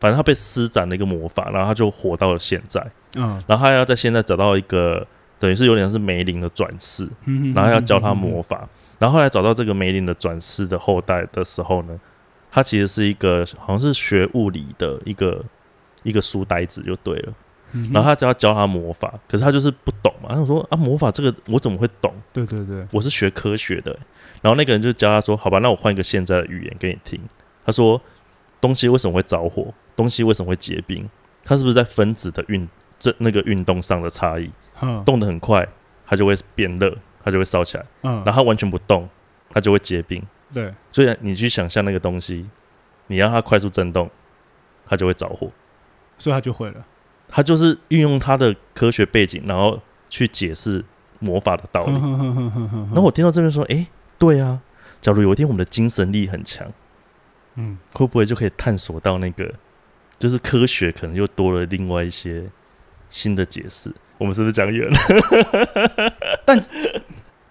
[0.00, 2.84] 反正他被施展了一个魔法，然后他就活到了现在，
[3.16, 5.06] 嗯，然后他要在现在找到一个
[5.38, 11.98] 等于是有点是梅林的转世，嗯然后要教他魔法，然后后来找到这个梅林的转世的后代的时候呢，
[12.50, 15.44] 他其实是一个好像是学物理的一个
[16.02, 17.32] 一个书呆子就对了，
[17.92, 22.12] 然后他只要教他魔法，可是他就是不懂嘛，他想说啊魔法这个我怎么会懂？
[22.32, 23.98] 对对对，我是学科学的欸、
[24.42, 27.18] 然后那个人就教他说：“好吧，那我换一个现在的语言给你听。”
[27.64, 28.00] 他说
[28.60, 29.72] ：“东西为什么会着火？
[29.96, 31.08] 东西为什么会结冰？
[31.44, 34.50] 它是不是在分子的运这那个运动上的差异？
[34.80, 35.66] 嗯动得很快，
[36.04, 39.08] 它就会变热，它就会烧起来；嗯，然后它完全不动，
[39.48, 40.22] 它就会结冰。
[40.52, 42.48] 对，所以你去想象那个东西，
[43.06, 44.10] 你让它快速震动，
[44.84, 45.50] 它就会着火。
[46.18, 46.84] 所以他就会了。
[47.28, 50.84] 它就是运用它的科学背景，然后去解释
[51.18, 51.92] 魔法的道理。
[51.92, 52.00] 然
[52.90, 53.86] 然后我听到这边说：“诶，
[54.22, 54.60] 对啊，
[55.00, 56.72] 假如有一天我们的精神力很强。”
[57.56, 59.52] 嗯，会不会就可以探索到那个，
[60.16, 62.44] 就是科学可能又多了另外一些
[63.10, 63.92] 新的解释？
[64.18, 64.96] 我们是不是讲远了？
[66.46, 66.56] 但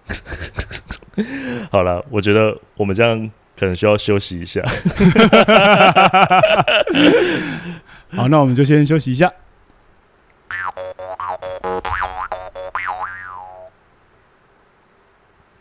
[1.70, 4.62] 好了，我觉得我们这样可能需要休息一下。
[8.16, 9.30] 好，那我们就先休息一下。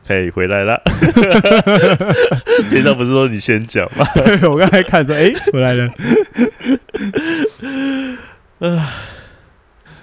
[0.08, 0.81] 可以回来了。
[2.70, 4.06] 平常不是说你先讲吗？
[4.16, 5.92] 对我刚才看说，哎，回来了。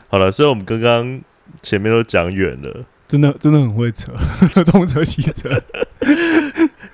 [0.08, 1.20] 好了，所以我们刚刚
[1.62, 4.12] 前面都讲远了，真的真的很会扯，
[4.72, 5.48] 东扯西扯。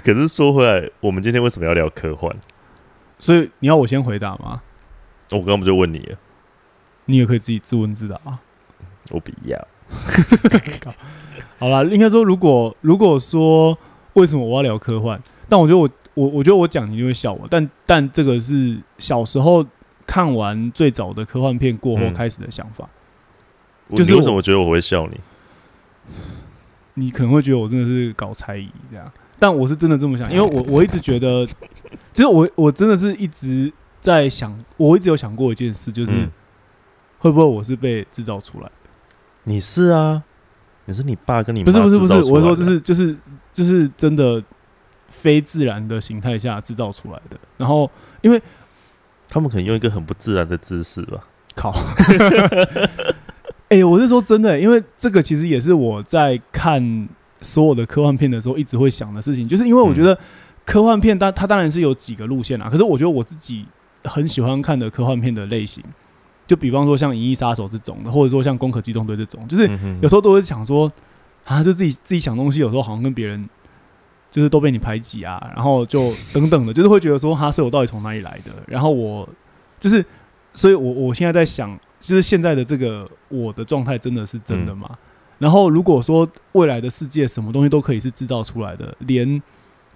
[0.04, 2.34] 可是说回来，我们今天为什么要聊科幻？
[3.18, 4.60] 所以你要我先回答吗？
[5.30, 6.18] 我刚刚不就问你了，
[7.06, 8.38] 你也可以自己自问自答啊。
[9.10, 9.68] 我不要。
[11.58, 13.78] 好了，应该说，如果如果说
[14.14, 19.64] 为什么我要聊科幻，但我觉得我我我觉得我讲你就会笑我，但但这个是小时候
[20.06, 22.88] 看完最早的科幻片过后嗯开始的想法。
[23.88, 25.20] 我就是为什么我觉得我会笑你？
[26.94, 31.44] 你可能会觉得我真的是搞猜疑这样，但我是真的这么想，因为我我一直觉得，
[32.12, 36.30] 其实我我真的是一直在想，我一直有想过一件事，就是嗯
[37.18, 38.72] 会不会我是被制造出来的？
[39.42, 40.22] 你是啊，
[40.84, 43.16] 你是你爸跟你妈不是不是不是我是说就是就是
[43.54, 44.42] 就是真的
[45.08, 47.38] 非自然的形态下制造出来的。
[47.56, 47.90] 然后
[48.20, 48.42] 因为
[49.26, 51.26] 他们可能用一个很不自然的姿势吧。
[51.56, 51.72] 靠，
[53.70, 57.08] 哎、我是说真的、因为这个其实也是我在看
[57.40, 60.18] 所有的科幻片的时候一直会想的事情，就是因为我觉得
[60.64, 63.64] 科幻片它它当然是有几个路线啊，可是我觉得我自己
[64.02, 65.82] 很喜欢看的科幻片的类型，
[66.46, 69.68] 就比方说像《银翼杀手》这种的，或者说像《攻壳机动队》这种，就是
[70.02, 70.90] 有时候都会想说
[71.44, 73.48] 啊，就自己自己想东西，有时候好像跟别人
[74.30, 78.50] 就是都被你排挤啊，然后就 等等的，就是会觉得说，哈，所以我到底从哪里来的？
[78.66, 79.28] 然后我
[79.78, 80.04] 就是，
[80.52, 84.98] 所以我我现在在想，就是现在的这个我的状态真的是真的吗？
[85.38, 89.42] 然后如果说未来的世界什么东西都可以是制造出来的，连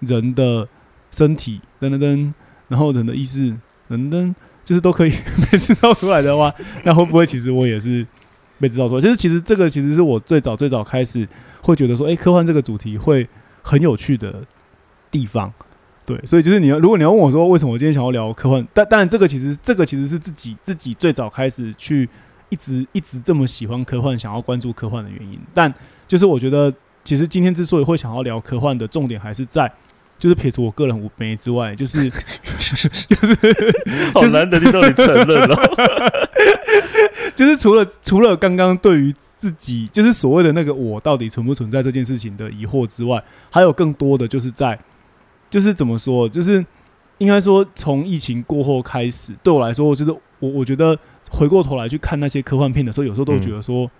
[0.00, 0.68] 人的
[1.10, 2.32] 身体噔噔噔，
[2.68, 3.50] 然后人的意识
[3.88, 4.34] 噔噔，
[4.64, 5.10] 就是都可以
[5.50, 6.52] 被制造出来的话，
[6.84, 8.06] 那会不会其实我也是
[8.60, 9.00] 被制造出来？
[9.00, 11.26] 就是其实这个其实是我最早最早开始
[11.62, 13.28] 会觉得说，哎、科幻这个主题会
[13.62, 14.44] 很有趣的
[15.10, 15.52] 地方。
[16.04, 22.08] 对，所以就是你要，如果你要问我说为什么我今天想要聊科幻，但当然这个其实这个其实是自己自己最早开始去
[22.48, 25.38] 一直一直这么喜欢科幻，想要关注科幻的原因。
[25.52, 25.70] 但
[26.06, 26.72] 就是我觉得，
[27.04, 29.70] 其实今天之所以会想要聊科幻的重点，还是在
[30.18, 33.34] 就是撇除我个人无悲之外，就是 就是
[34.14, 35.54] 好难得听到你承认哦。
[37.34, 44.78] 就是除了除了刚刚对于自己就是所谓的那个我到底存不存在这件事情的疑惑之外，还有更多的就是在
[45.50, 46.64] 就是怎么说，就是
[47.18, 50.96] 应该说从疫情过后开始，对我来说，我觉得我我觉得
[51.30, 53.90] 回过头来去看那些科幻片的时候，有时候都觉得说，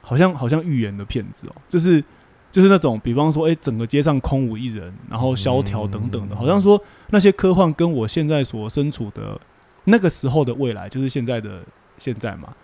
[0.00, 2.02] 好像好像预言的片子哦，就是
[2.50, 6.80] 就是那种比方说，哎、整个街上空无一人，然后萧条等等的，好像说
[7.10, 9.40] 那些科幻跟我现在所身处的
[9.84, 11.62] 那个时候的未来，就是现在的
[12.00, 12.54] 现在嘛。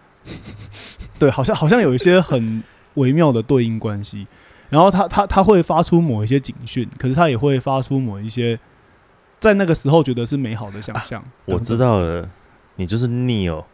[1.20, 4.27] 对，好像好像有一些很微妙的对应关系，
[4.68, 8.59] 然后他他他会发出某一些警讯，可是他也会发出某一些
[9.38, 11.25] 在那个时候觉得是美好的想象。
[11.44, 12.29] 我知道了，
[12.75, 13.64] 你就是 Neo，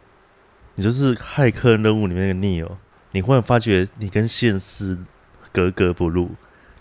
[0.75, 2.69] 你就是骇客任务里面的 Neo。
[3.11, 4.97] 你忽然发觉你跟现实
[5.51, 6.31] 格格不入，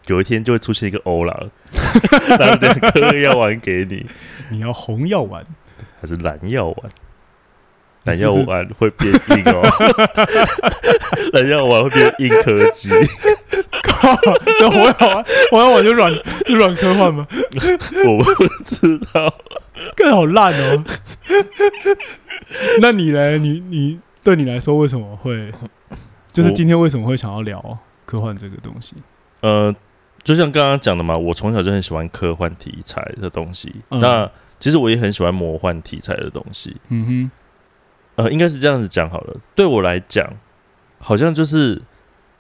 [0.07, 1.51] 有一天就会出现一个欧郎，
[2.39, 4.07] 拿两颗药丸给你，
[4.51, 5.45] 你要红药丸，
[6.01, 6.77] 还是蓝药丸？
[8.05, 9.63] 蓝你是不是药丸会变硬哦，
[11.33, 12.91] 蓝药丸会变硬科技。
[14.59, 16.13] 这红药丸，红药丸就软
[16.45, 17.27] 就软科幻吗？
[18.07, 19.33] 我不知道，
[19.95, 20.85] 更好烂哦。
[22.81, 23.39] 那你呢？
[23.39, 25.53] 你你对你来说为什么会？
[26.33, 28.97] 就是今天为什么会想要聊科幻这个东西？
[29.41, 29.75] 呃，
[30.25, 33.73] 就像刚刚讲的嘛，我从小就很喜欢科幻题材的东西。
[33.91, 36.77] 嗯那其实我也很喜欢魔幻题材的东西。
[36.89, 37.31] 嗯
[38.17, 39.41] 呃，应该是这样子讲好了。
[39.55, 40.29] 对我来讲，
[40.99, 41.81] 好像就是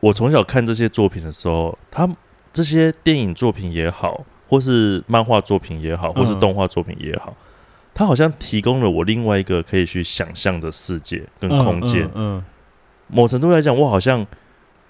[0.00, 2.08] 我从小看这些作品的时候，他
[2.52, 7.34] 这些电影作品也好，或是漫画作品也好，或是嗯动画作品也好，
[7.94, 12.08] 它好像提供了我另外一个可以去想象的世界跟，空间。
[12.14, 12.44] 嗯
[13.08, 14.26] 某程度来讲，我好像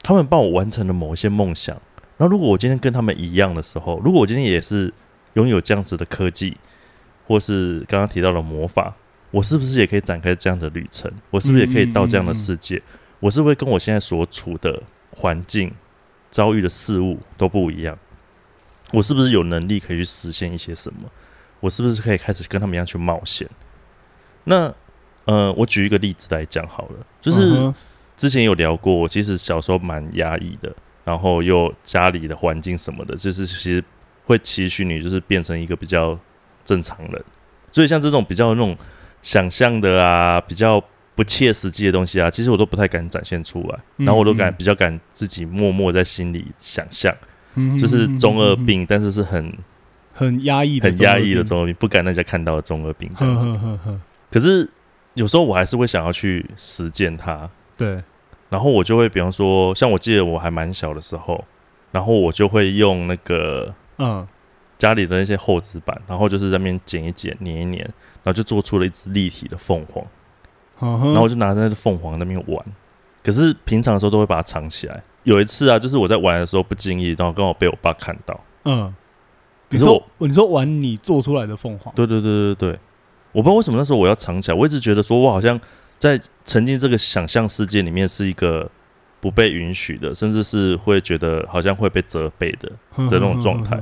[0.03, 1.75] 他们帮我完成了某一些梦想。
[2.17, 4.93] 然后，如果我今天跟他们一样的时候，如果我今天也是
[5.35, 6.57] 拥有这样子的科技，
[7.27, 8.95] 或是刚刚提到的魔法，
[9.33, 11.11] 我是不是也可以展开这样的旅程？
[11.31, 12.81] 我是不是也可以到这样的世界？
[13.19, 15.73] 我是不是跟我现在所处的环境、
[16.31, 17.99] 遭遇的事物都不一样？
[18.93, 21.11] 我是不是有能力可以去实现一些什么？
[21.59, 23.49] 我是不是可以开始跟他们一样去冒险？
[24.45, 24.73] 那
[25.25, 27.75] 呃，我举一个例子来讲好了，就是。
[28.15, 33.83] 之前有聊过，我其实小时候蛮压抑的，然后又家里的环境什么的，就是其实
[34.27, 36.17] 会期许你就是变成一个比较
[36.63, 37.25] 正常人。
[37.73, 38.77] 所以像这种比较那种
[39.23, 40.83] 想象的啊，比较
[41.15, 44.55] 不切实际的东西啊，其实我都不太敢展现出来，嗯然后我都敢嗯。
[44.59, 47.15] 比较敢自己默默在心里想象，
[47.55, 49.57] 嗯就是中二，病，但是是很
[50.13, 53.49] 很压抑的，很压抑的中二病，不敢让人家看到的中二病这样子。
[54.31, 54.69] 可是
[55.15, 58.03] 有时候我还是会想要去实践它，对，
[58.49, 61.45] 然后我就会，比方说，像我记得我还蛮小的时候，
[61.91, 64.27] 然后我就会用那个嗯。
[64.79, 67.89] 家里的那些厚纸板，然后就是在那边剪一剪、粘一粘，
[68.23, 70.05] 然后就做出了一只立体的凤凰，
[70.79, 72.65] 然然后我就拿着那只凤凰那边玩。
[73.23, 75.03] 可是平常的时候都会把它藏起来。
[75.25, 78.41] 有一次啊，就是我在玩的时候不经意，然后刚好被我爸看到。
[78.65, 78.93] 嗯，
[79.69, 82.81] 你说你说玩你做出来的凤凰，对对对对对，
[83.31, 85.61] 我不知道为什么那时候我要藏起来，我一直觉得说我好像
[85.99, 88.69] 在沉浸这个想象世界里面是一个
[89.21, 92.69] 不被允许的，甚至是会觉得好像会被责备的。
[93.09, 93.81] 的那种状态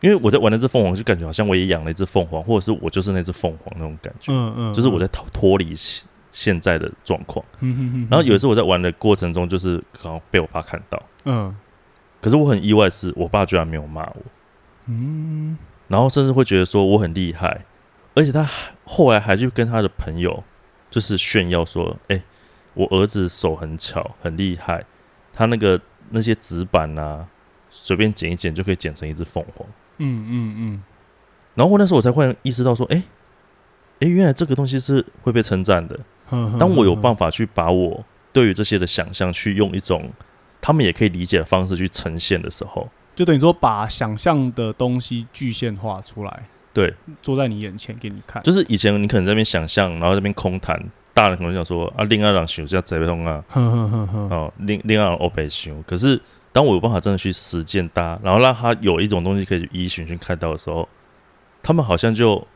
[0.00, 7.44] 因为我在玩那只凤凰，就感觉好像我也养了一只凤凰，或者是我就是那只凤凰那种感觉，嗯嗯，就是我在脱脱离现现在的状况。
[7.60, 11.54] 嗯，嗯嗯，然后有一次我在玩的过程中，就是可能被我爸看到，嗯。
[12.22, 14.22] 可是我很意外是，我爸居然没有骂我，
[14.86, 15.56] 嗯。
[15.88, 17.64] 然后甚至会觉得说我很厉害，
[18.14, 20.44] 而且他还后来还去跟他的朋友
[20.90, 22.22] 就是炫耀说：“哎、
[22.74, 24.84] 我儿子手很巧，很厉害，
[25.32, 27.26] 他那个那些纸板啊，
[27.68, 29.66] 随便剪一剪就可以剪成一只凤凰。”
[30.00, 30.82] 嗯嗯嗯，
[31.54, 33.02] 然后那时候我才忽然意识到说，哎、
[34.00, 35.98] 哎、原来这个东西是会被称赞的。
[36.32, 40.10] 嗯当我有办法，去把我对于这些的想象，去用一种
[40.60, 50.80] 他们也可以理解的方式去呈现的时候，就等于说把想象的东西具现化出来，对，坐在你眼前给你看，就是以前你可能在那边想象，然后在那边空谈，
[51.12, 55.82] 大人可能想说啊，另外让想叫贼通啊，哼哼哼哼，哦，另另外让欧北想。
[55.82, 56.20] 可是
[56.52, 60.88] 当我有办法真的去实践它，然后让他有一种东西可以一一循循看到的时候，
[61.62, 62.46] 他们好像就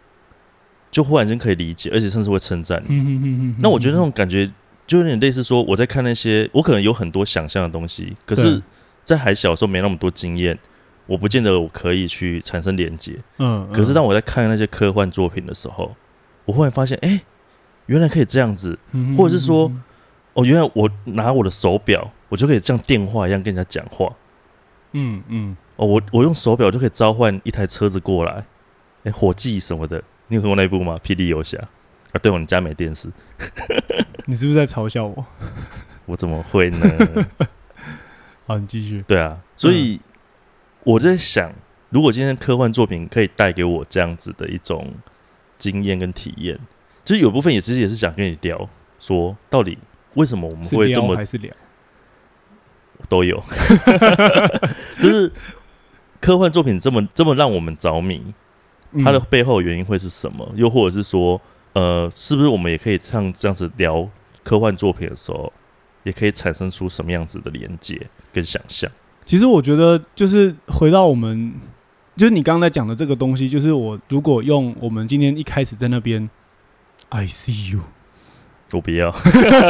[0.91, 3.55] 就忽然间可以理解，而且甚至会称赞你。
[3.59, 4.51] 那我觉得那种感觉
[4.87, 8.63] 就有点类似说，我在看那些，我可能有很多想象的东西，可是对，
[9.05, 10.59] 在还小的时候没那么多经验，
[11.07, 13.17] 我不见得我可以去产生连接。
[13.39, 15.95] 嗯，可是当我在看那些科幻作品的时候，
[16.45, 17.23] 我忽然发现，哎、
[17.87, 18.79] 原来可以这样子。
[18.93, 19.71] 嗯或者是说，
[20.35, 24.13] 哦，原来我拿我的手表，我就可以像电话一样跟人家讲话。
[24.93, 28.45] 嗯嗯，哦，我我用手表就可以召唤一台车子过来，
[29.05, 30.03] 哎、火计什么的。
[30.29, 30.99] 你有看过那一部吗？
[31.03, 31.59] 霹雳游侠
[32.13, 33.09] 啊，对哦，你家没电视，
[34.27, 35.27] 你是不是在嘲笑我？
[36.07, 36.79] 我怎么会呢？
[38.47, 40.01] 好，你继续，对啊，所以
[40.83, 41.53] 我在想，
[41.91, 44.95] 如果今天科幻作品可以带给我这样子的一种
[45.59, 46.59] 经验跟体验，
[47.05, 48.69] 其实有部分也其实也是想跟你聊，
[48.99, 49.79] 说到底
[50.15, 51.53] 为什么我们是会这么聊还是聊？
[53.09, 53.43] 都有，
[55.03, 55.31] 就是
[56.21, 58.35] 科幻作品这么这么让我们着迷，
[59.05, 60.51] 它的嗯背后原因会是什么？
[60.57, 61.41] 又或者是说，
[61.75, 64.09] 呃，是不是我们也可以像这样子聊
[64.43, 65.53] 科幻作品的时候，
[66.05, 68.91] 也可以产生出什么样子的连接跟想象？
[69.27, 71.53] 其实我觉得，就是回到我们，
[72.17, 76.31] 就是你刚才讲的这个东西，就是我如果用我们今天一开始在那边
[77.11, 77.81] ，I see you，
[78.75, 79.11] 我不要，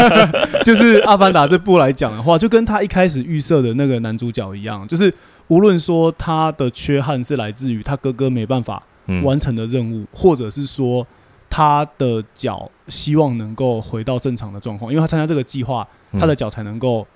[0.65, 5.13] 就是《阿凡达》这部来讲的话，就跟他一开始预设的那个男主角一样，就是
[5.49, 11.07] 无论说他的缺憾是来自于他哥哥没办法嗯，完成的任务，或者是说
[11.51, 16.21] 他的脚希望能够回到正常的状况，因为他参加这个计划，嗯。
[16.21, 17.07] 他的脚才能够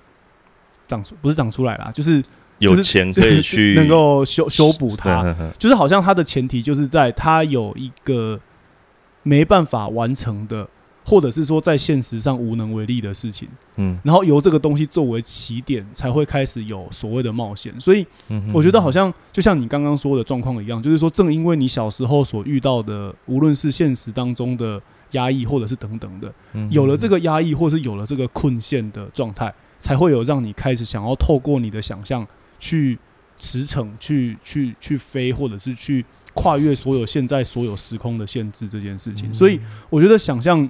[0.87, 2.21] 长出，不是长出来啦，就是
[2.59, 8.39] 有钱可以 去能够修 修补它，就是好像他的前提就是在他有一个
[9.23, 10.67] 没办法完成的
[11.05, 13.47] 或者是说在现实上无能为力的事情，
[13.77, 17.73] 嗯然后由这个东西作为起点，才会开始有所谓的冒险。
[17.79, 18.05] 所以
[18.53, 24.81] 我觉得好像就像你刚刚说的状况一样，就是说，正因为你小时候所遇到的，无论是现实当中的
[25.11, 32.27] 压抑，或者是等等的，嗯有了这个压抑，或是有了这个困陷的状态，才会有让你开始想要透过你的想象
[32.59, 32.99] 去
[33.39, 39.33] 驰骋、去去去飞，或者是去跨越所有现在所有时空的限制这件事情。
[39.33, 40.69] 所以我觉得想象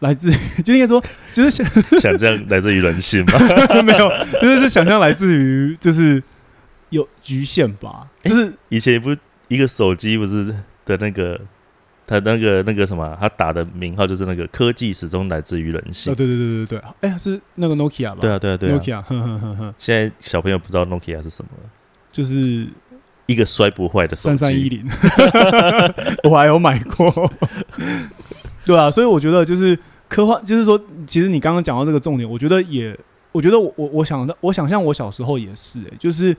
[0.00, 1.66] 来自于， 就应该说，就是想
[2.00, 3.38] 想象来自于人性吧。
[3.82, 4.08] 没有，
[4.40, 6.22] 就是是想象来自于就是
[6.90, 9.18] 有局限吧，就是以前不是
[9.48, 11.40] 一个手机不是的那个，
[12.06, 16.16] 他那个那个什么，他打的名号就是那个科技始终来自于人性哦，。
[16.16, 18.18] 对对对对对对，哎、是那个 Nokia 吧？
[18.20, 18.78] 对啊，对啊，对啊。
[18.78, 21.50] ，Nokia，哼哼哼哼，现在小朋友不知道 Nokia 是什么，
[22.12, 22.66] 就是
[23.26, 24.68] 一个摔不坏的手三三一。
[24.68, 24.88] 零，
[26.24, 27.32] 我还有买过。
[28.68, 29.78] 对啊，所以我觉得就是
[30.10, 32.94] 科幻，就是说，其实你刚刚讲到这个重点，我觉得也，
[33.32, 36.36] 我觉得我我我想的，我想象我小时候也是、欸，就是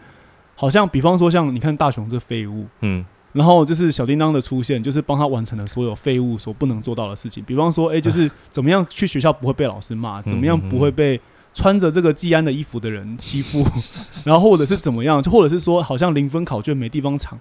[0.56, 3.04] 好像比方说像你看大雄这废物，嗯。
[3.32, 7.44] 然后就是小叮当的出现，就是帮他完成了所有废物所不能做到的事情。
[7.44, 11.22] 比方说，哎、就是怎么样去学校不会被老师骂，怎么样不会被
[11.54, 13.64] 穿着这个季安的衣服的人欺负，
[14.28, 17.40] 然后或者是怎么样，或者是说，好像零分考卷没地方藏，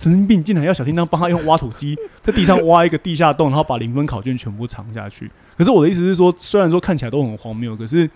[0.00, 5.30] 神经病竟然要小叮当帮他用挖土机在地上挖一个地下洞，然后把零分考卷全部藏下去。
[5.58, 8.08] 可是我的意思是说，虽然说看起来都很荒谬，可是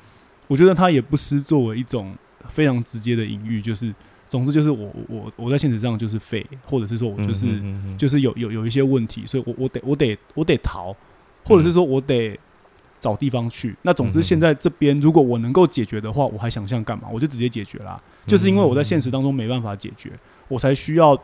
[0.47, 2.16] 我觉得他也不失作为一种
[2.49, 3.95] 非常直接的隐喻，就是
[4.30, 7.45] 总之就是我我我在现实上就是废，或者是说我就是。
[7.45, 10.97] 嗯嗯嗯就是有有有一些问题，所以我我得我得我得逃，
[11.45, 12.39] 或者是说我得
[12.99, 13.76] 找地方去。
[13.82, 17.09] 那总之，嗯现在这边如果我能够解决的话，我还想象干嘛？
[17.12, 18.01] 我就直接解决啦。
[18.26, 20.11] 就是因为我在现实当中没办法解决，
[20.49, 21.14] 我才需要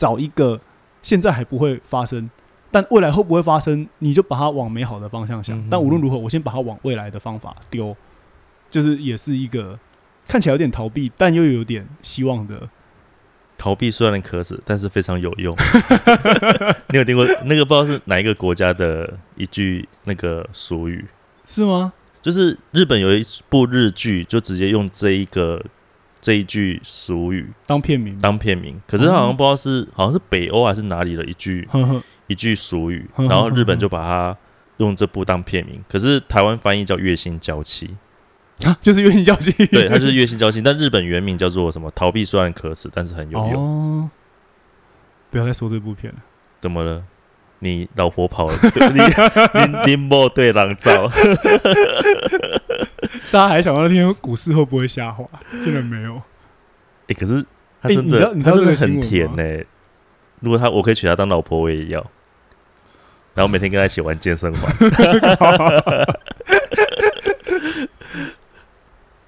[0.00, 0.62] 找一个
[1.02, 2.30] 现在还不会发生，
[2.70, 5.68] 但未来会不会发生，你就把它往美好的方向想嗯。
[5.70, 7.94] 但无论如何，我先把它往未来的方法丢，
[8.70, 9.78] 就是也是一个
[10.26, 12.70] 看起来有点逃避，但又有点希望的。
[13.58, 15.54] 逃避虽然可耻，但是非常有用。
[16.88, 21.04] 你有听过那个不知道是哪一个国家的一句那个俗语？
[21.44, 21.92] 是吗？
[22.22, 25.62] 就是日本有一部日剧，就直接用这一个
[26.20, 28.14] 这一句俗语当片名。
[28.14, 31.68] 吗，当片名，可是他好像不知道是好像是北欧还是哪里的一句
[32.26, 34.36] 一句俗语，然后日本就把它
[34.76, 37.96] 用这部当片名，可是台湾翻译叫月薪娇妻，
[38.64, 41.90] 啊，就是月薪交期，对，它就是月薪娇妻，但日本原名叫做什么？
[41.94, 43.54] 逃避虽然可耻，但是很有用。
[43.54, 44.10] 哦，
[45.30, 46.18] 不要再说这部片了。
[46.60, 47.02] 怎么了？
[47.60, 48.98] 你老婆跑了，对你
[49.86, 51.10] 你你莫对狼照，
[53.30, 55.24] 大家还想到那天股市会不会下滑？
[55.60, 56.20] 竟然没有。
[57.08, 57.44] 哎、可是
[57.82, 59.64] 他欸真的，你知道你知道他真的这个很甜吗呢、
[60.40, 62.00] 如果他我可以娶她当老婆，我也要。
[63.34, 64.74] 然后每天跟她一起玩健身环。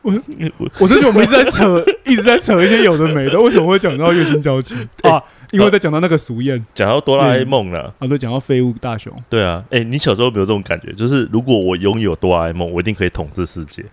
[0.03, 0.13] 我
[0.59, 3.41] 我我最近我们一直在扯，一直在扯一些有的没的。
[3.41, 5.23] 为什么会讲到月薪交期啊？
[5.53, 9.13] 因为在讲到那个俗谚讲到哆啦 A 梦了，啊，对，讲到废物大雄。
[9.29, 10.93] 对啊，哎、你小时候有没有这种感觉？
[10.95, 13.85] 就是如果我拥有哆啦 A 梦，我一定可以统治世界。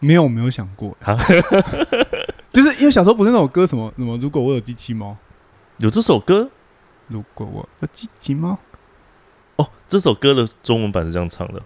[0.00, 1.16] 没有，没有想过啊。
[2.50, 5.16] 就是因为小时候不是那首歌什么什么，如果我有机器猫，
[5.78, 6.50] 有这首歌
[7.06, 8.58] 如果我有机器猫，
[9.56, 11.62] 哦，这首歌的中文版是这样唱的。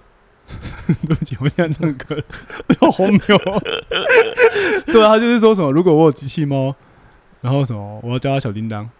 [1.06, 2.22] 对不起，我现在唱歌了，
[2.78, 3.62] 好荒谬、哦。
[4.84, 6.74] 对啊，他就是说什么，如果我有机器猫，
[7.40, 8.90] 然后什么，我要叫他小叮当。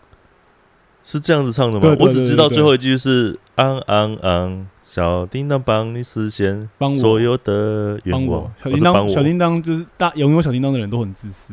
[1.05, 1.95] 是这样子唱的吗？
[2.01, 8.51] 我只知道最后一句是“昂昂昂”，小叮当帮你实现所有的愿望。
[8.63, 11.53] 小叮当，小叮当就是大拥有小叮当的人都很自私，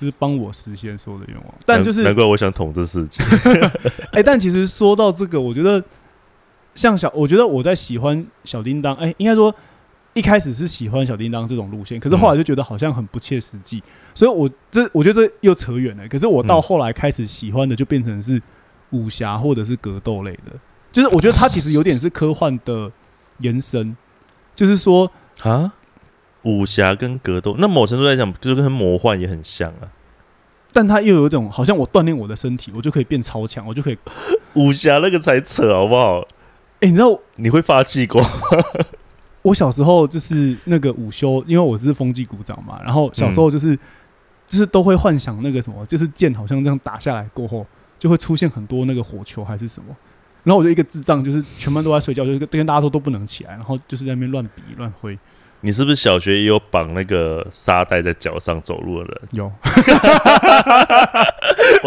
[0.00, 1.46] 就是帮我实现所有的愿望。
[1.66, 3.22] 但就是难怪我想统治世界。
[4.12, 5.82] 哎、但其实说到这个，我觉得
[6.76, 9.52] 像小，我觉得我在喜欢小叮当，哎、应该说
[10.14, 13.82] 一开始是喜欢小叮当这种路线，可是后来就觉得好像很不切实际，
[14.14, 16.06] 所以我这我觉得这又扯远了。
[16.06, 18.40] 可是我到嗯后来开始喜欢的就变成是
[18.92, 20.52] 武侠或者是格斗类的，
[20.90, 22.90] 就是我觉得它其实有点是科幻的
[23.38, 23.96] 延伸，
[24.54, 25.10] 就是说
[25.42, 25.74] 啊，
[26.42, 29.92] 武侠跟格斗，那某程度来讲，就是跟魔幻也很像啊。
[30.72, 33.98] 但它又有一种好像我锻炼我的身体，我就可以变超强，我就可以。
[34.54, 36.20] 武侠那个才扯，好不好？
[36.80, 38.24] 哎、你知道你会发气功？
[39.42, 43.76] 我小时候就是那个午休，因为我是风纪股长嘛，然后小时候就是、
[44.46, 47.66] 就是都会幻想那个什么，就是剑好像这样打下来过后，
[48.02, 49.94] 就会出现很多那个火球还是什么。
[50.42, 55.16] 然后我就一个智障，就是全班都在睡觉，就是跟跟大家说都不能起来，然后就是在那边乱比乱挥。
[55.60, 59.20] 你是不是小学也有绑那个沙袋在脚上走路的人？
[59.34, 59.44] 有，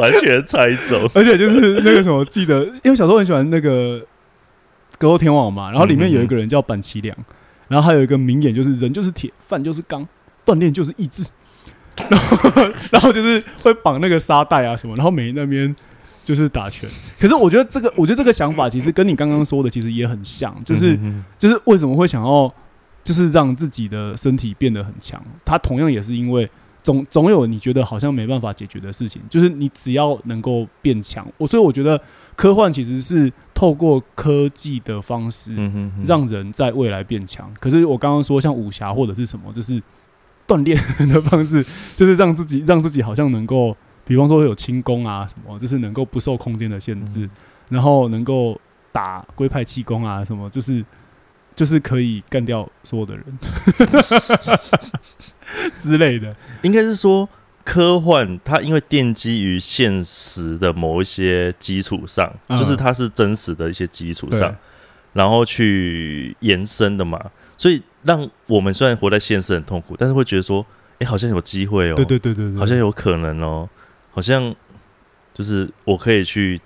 [0.02, 1.06] 完全猜走。
[1.14, 4.00] 而且就是那个什么，记得因为小时候很喜欢那个
[4.98, 7.14] 格格斗天王嘛，然后里面有一个人叫板崎良，
[7.68, 10.08] 然后还有一个名言就是人就是铁，饭就是钢，
[10.46, 11.30] 锻炼就是意志。
[12.10, 12.62] 然后，
[12.92, 15.74] 然后就是会绑那个沙袋啊什么，然后每那边
[16.26, 16.90] 就是打拳。
[17.18, 22.54] 可是我觉得这个，我觉得这个想法其实跟你刚刚说的其实也很像，就是嗯就是为什么会想要
[23.04, 25.24] 就是让自己的身体变得很强？
[25.46, 26.50] 它同样也是因为
[26.82, 32.02] 总总有你觉得好像没办法解决的事情，就是你只要能够变强，我所以我觉得
[32.36, 37.52] 科幻其实是透过科技的方式嗯哼哼让人在未来变强。
[37.60, 39.82] 可是我刚刚说像武侠或者是什么，就是
[40.48, 41.66] 锻炼的方式，
[41.96, 47.30] 就是让自己让自己好像能够，比方说有轻功啊什么，就是能够不受空间的限制，嗯。
[47.70, 48.60] 然后能够
[48.92, 50.86] 打龟派气功啊什么，就是
[51.56, 53.24] 就是可以干掉所有的人
[55.76, 56.36] 之类的。
[56.62, 57.28] 应该是说
[57.64, 62.58] 科幻，它因为奠基于现实的某一些基础上，嗯。
[62.58, 64.56] 就是它是真实的一些基础上，
[65.14, 70.64] 然后去延伸的嘛，所以让我们虽然活在现实很痛苦，但是会觉得说，
[71.00, 73.68] 哎、好像有机会哦，对对对对对，好像有可能哦，
[74.16, 74.56] 好像
[75.34, 76.60] 就是我可以去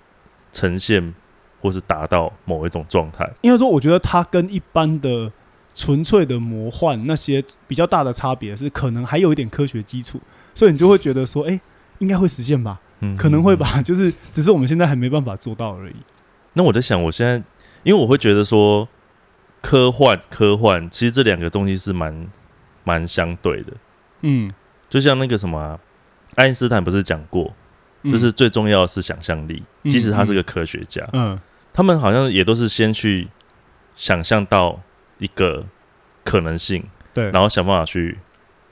[0.54, 1.14] 呈现
[1.60, 3.30] 或是达到某一种状态。
[3.42, 5.34] 应该说，我觉得它跟一般的
[5.74, 10.22] 纯粹的魔幻那些比较大的差别是，可能还有一点科学基础，
[10.54, 11.60] 所以你就会觉得说，哎、
[11.98, 13.56] 应该会实现吧，嗯可能会。
[13.56, 15.96] 吧，就是只是我们现在还没办法做到而已。
[16.54, 17.34] 那我在想，我现在
[17.84, 18.88] 因为我会觉得说，
[19.62, 22.30] 科幻科幻其实这两个东西是蛮
[22.86, 23.74] 蛮相对的，
[24.22, 24.54] 嗯，
[24.88, 25.80] 就像那个什么啊、
[26.40, 27.54] 爱因斯坦不是讲过，
[28.04, 28.12] 嗯。
[28.12, 31.38] 就是最重要的是想象力，嗯即使他是个科学家，嗯。
[31.74, 33.28] 他们好像也都是先去
[33.94, 34.82] 想象到
[35.18, 35.66] 一个
[36.24, 36.84] 可能性，
[37.14, 38.18] 对，然后想办法去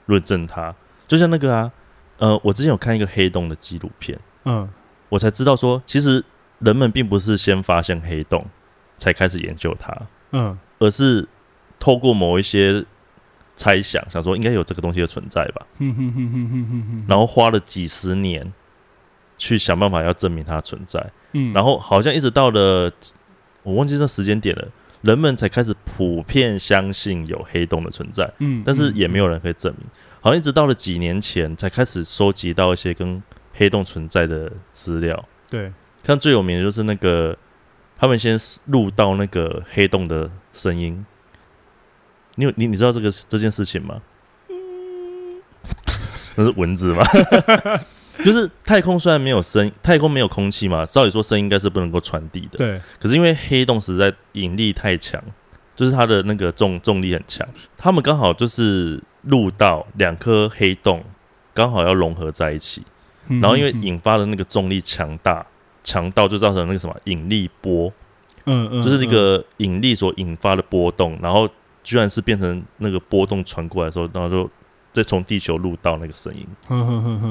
[0.06, 0.74] 论证它。
[1.06, 1.72] 就像那个啊，
[2.18, 4.68] 呃，我之前有看一个黑洞的纪录片，嗯。
[5.10, 6.22] 我才知道说，其实
[6.58, 8.44] 人们并不是先发现黑洞
[8.98, 9.96] 才开始研究它，
[10.32, 10.58] 嗯。
[10.78, 11.26] 而是
[11.78, 12.84] 透过某一些
[13.58, 15.66] 猜想，想说应该有这个东西的存在吧，
[17.08, 18.50] 然后花了几十年
[19.36, 22.90] 去想办法要证明它的存在，嗯，然后好像一直到了
[23.64, 24.68] 我忘记那时间点了，
[25.02, 29.84] 人们才开始普遍相信有黑洞的存在，嗯，但是也没有，有人可以证明。
[30.20, 33.22] 好像一直到了几年前才开始收集到一些跟
[33.54, 35.72] 黑洞存在的资料，对，
[36.04, 37.36] 像最有名的就是那个
[37.98, 41.04] 他们先录到那个黑洞的声音。
[42.38, 44.00] 你有你你知道这个这件事情吗？
[46.36, 47.02] 那是蚊子吗？
[48.24, 52.58] 就是太空虽然没有声，太空没有空气嘛，照理说声音应该是不能够传递的。
[52.58, 55.20] 对，可是因为黑洞实在引力太强，
[55.74, 61.02] 就是它的那个重重力很强，他们刚好就是录到两颗黑洞
[61.52, 62.82] 刚好要融合在一起，
[63.26, 65.44] 嗯然后因为嗯引发的那个重力强大，
[65.84, 67.92] 强到就造成那个什么引力波，
[68.46, 71.48] 嗯嗯，就是那个引力所引发的波动，然后
[71.88, 74.50] 居然是变成那个波动传过来的时候，然后就
[74.92, 76.46] 再从地球录到那个声音，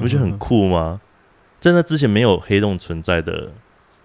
[0.01, 0.99] 不觉得很酷吗？
[1.59, 3.51] 在那之前没有黑洞存在的。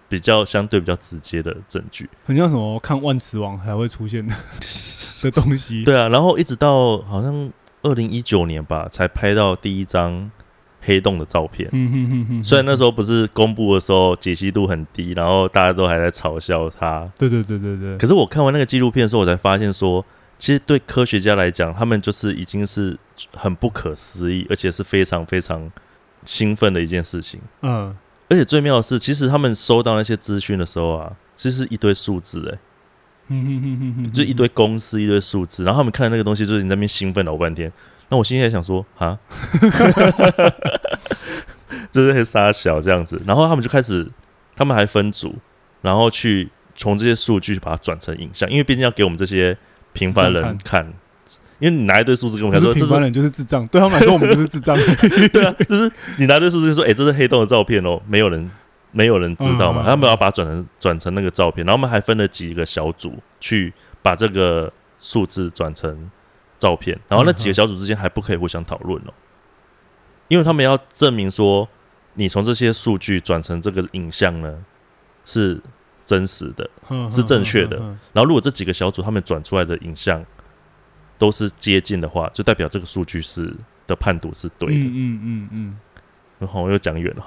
[0.09, 4.35] 比较相对比较直接的证据，很像什么看万磁王才会出现的
[5.23, 5.83] 的东西。
[5.83, 7.51] 对啊，然后一直到好像
[7.81, 10.29] 二零一九年吧，才拍到第一张
[10.81, 11.67] 黑洞的照片。
[11.71, 20.05] 嗯哼哼哼，虽然那时候不是公布的时候解析度很低，然后大家都还在嘲笑它，对对对对对，可是我看完那个纪录片的时候，我才发现说，
[20.37, 22.97] 其实对科学家来讲，他们就是已经是
[23.33, 25.71] 很不可思议，而且是非常非常
[26.25, 27.39] 兴奋的一件事情。
[27.61, 27.95] 嗯
[28.29, 32.59] 而且最妙的是，其实他们收到那些资讯的时候啊，其实一堆数字、欸，
[33.27, 37.71] 嗯哼哼哼哼，就一堆公司、一堆数字，然后他们看那个东西，就是你在那边兴奋老半天。
[38.09, 39.19] 那我心里在想说，啊，
[41.91, 43.21] 这是傻小这样子。
[43.27, 44.09] 然后他们就开始，
[44.55, 45.35] 他们还分组，
[45.81, 49.55] 然后去从这些数据把它转成影像，因为毕竟要给我们这些
[49.93, 50.93] 平凡人看。
[51.59, 54.75] 因为你拿一堆数字跟我们看说，平凡人就是智障，对他们来说我们就是智障。
[55.31, 58.51] 对啊，就是你拿一堆数字说，哎、这是黑洞的照片哦，没有人
[58.91, 66.11] 没有人知道嘛，他们要把它转成转成那个照片，然后我们还分了几个小组去把这个数字转成
[66.59, 69.13] 照片，然后那几个小组之间还不可以互相讨论哦，
[70.27, 71.69] 因为他们要证明说，
[72.15, 74.65] 你从这些数据转成这个影像呢
[75.23, 75.61] 是
[76.05, 76.69] 真实的，
[77.11, 77.77] 是正确的。
[77.79, 80.23] 嗯然后如果这几个小组他们转出来的影像
[81.17, 83.53] 都是接近的话，就代表这个数据是
[83.87, 84.85] 的判读是对的。
[84.85, 85.77] 嗯嗯嗯
[86.39, 87.23] 然后我又讲远了。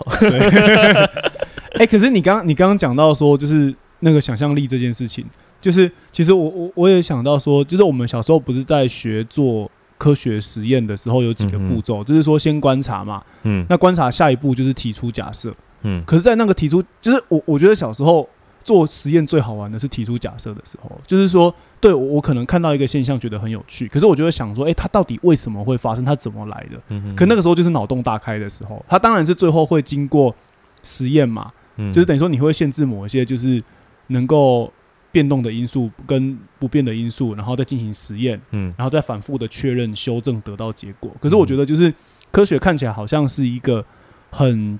[1.79, 5.25] 哎，可是你刚你刚刚讲到说，就是那个想象力这件事情，
[5.61, 13.65] 就是其实我我我也想到说，就是我们小时候不是在学做科学实验的时候有几个步骤，就是说先观察嘛，嗯。
[13.69, 15.55] 那观察下一步就是提出假设。
[15.83, 16.03] 嗯。
[16.05, 18.29] 可是，在那个提出，就是我我觉得小时候
[18.67, 26.05] 做实验最好玩的是提出假设的时候，就是说，对我我可能看到一个现象觉得很有趣，可是我就会想说，诶，它到底为什么会发生？
[26.05, 26.83] 它怎么来的？
[26.89, 30.35] 嗯哼可那个时候就是脑洞大开的时候，它当然是最后会经过
[30.83, 33.63] 实验嘛，嗯就是等于说你会限制某一些就是
[34.09, 34.73] 能够
[35.13, 41.11] 变动的因素跟不变的因素，然后再进行实验，嗯然后再反复的确认、修正，得到结果。
[41.21, 41.95] 可是我觉得，就是
[42.33, 43.85] 科学看起来好像是一个
[44.31, 44.79] 很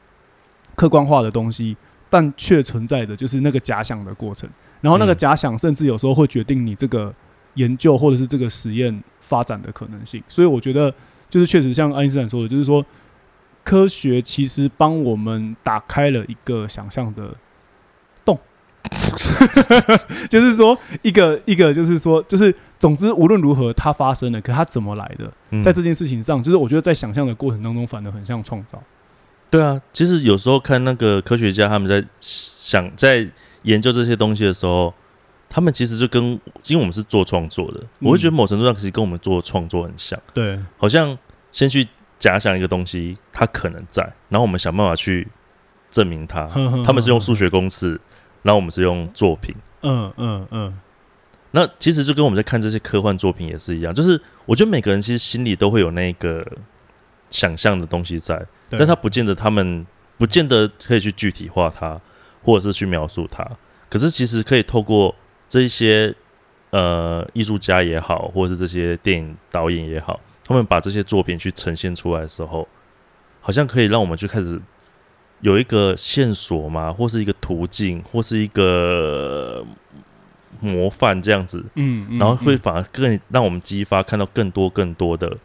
[0.75, 1.77] 客观化的东西，
[2.09, 4.49] 但却存在的就是那个假想的过程。
[4.81, 7.13] 然后那个嗯假想甚至有时候会决定你这个
[7.55, 10.23] 研究或者是这个实验发展的可能性。
[10.29, 10.95] 所以我觉得，
[11.29, 12.85] 就是确实像爱因斯坦说的，就是说
[13.65, 17.35] 科学其实帮我们打开了一个想象的
[18.25, 18.39] 洞，
[20.31, 28.81] 就是说一个一个就是说就是总之无论如何它发生了，可它怎么来的，嗯在这件事情上，就是我觉得在想象的过程当中，反而很像创造。
[29.51, 33.27] 对啊，其实有时候看那个科学家他们在想在
[33.63, 34.93] 研究这些东西的时候，
[35.49, 36.23] 他们其实就跟
[36.67, 41.17] 因为我们是做创作的，我会觉得某程度上其实跟我们做创作很像，对，好像
[41.53, 41.87] 先去
[42.19, 45.29] 假想一个东西它可能在，然后我们想办法去
[45.91, 46.47] 证明它。
[46.85, 48.01] 他们是用数学公式，
[48.43, 49.55] 然后我们是用作品。
[49.83, 50.79] 嗯嗯嗯，
[51.53, 56.45] 那其实就跟我们在看这些科幻作品也是一样，就是我觉得每个人其实心里都会有那个
[57.29, 62.01] 想象的东西在，但他不见得他们不见得可以去具体化它，
[62.43, 63.45] 或者是去描述它。
[63.89, 65.15] 可是其实可以透过
[65.49, 66.15] 这一些
[66.71, 72.67] 呃艺术家也好，或者是这些电影导演也好，他们把这些作品去呈现出来的时候，
[73.41, 74.61] 好像可以让我们去开始
[75.41, 79.65] 有一个线索嘛，或是一个途径，或是一个
[80.61, 82.59] 模范这样子，嗯，嗯然后会嗯。
[82.59, 85.37] 反而更让我们激发看到更多更多的，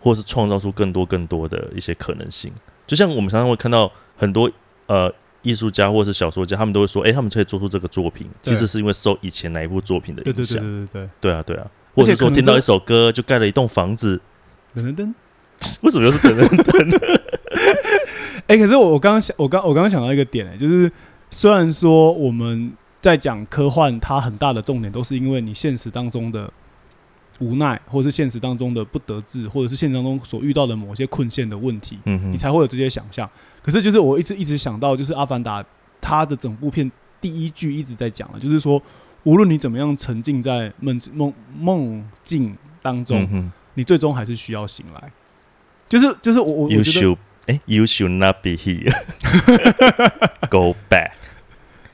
[0.00, 2.52] 或是创造出更多更多的一些可能性。
[2.86, 4.50] 就像我们常常会看到很多
[4.86, 10.86] 呃艺术家或是小说家，他们都会说，哎、他们可以做出这个作品，其实是因为受以前哪一部作品的对对对影响。
[10.92, 14.20] 对对对，对啊，对啊，或者是说听到一首歌就盖了一栋房子，
[14.74, 15.14] 噔噔噔。
[15.82, 17.00] 为什么又是等等？
[18.46, 20.90] 哎、可是我我刚刚想，我刚我刚刚想到一个点、欸，就是
[21.30, 26.48] 虽然说我们在讲科幻，它很大的重点都是因为你现实当中的
[27.38, 33.28] 无奈，或者是现实当中的不得志，或者是现实当中所遇到的某些困陷的问题，嗯，你才会有这些想象。
[33.62, 35.62] 可是就是我一直一直想到，就是《阿凡达》
[36.00, 38.82] 它的整部片第一句一直在讲的，就是说，
[39.24, 45.12] 无论你怎么样沉浸在梦梦梦境当中，嗯你最终还是需要醒来。
[45.88, 48.92] 就是就是我我我，You 觉得 should 哎、y o u should not be here。
[50.50, 51.12] Go back。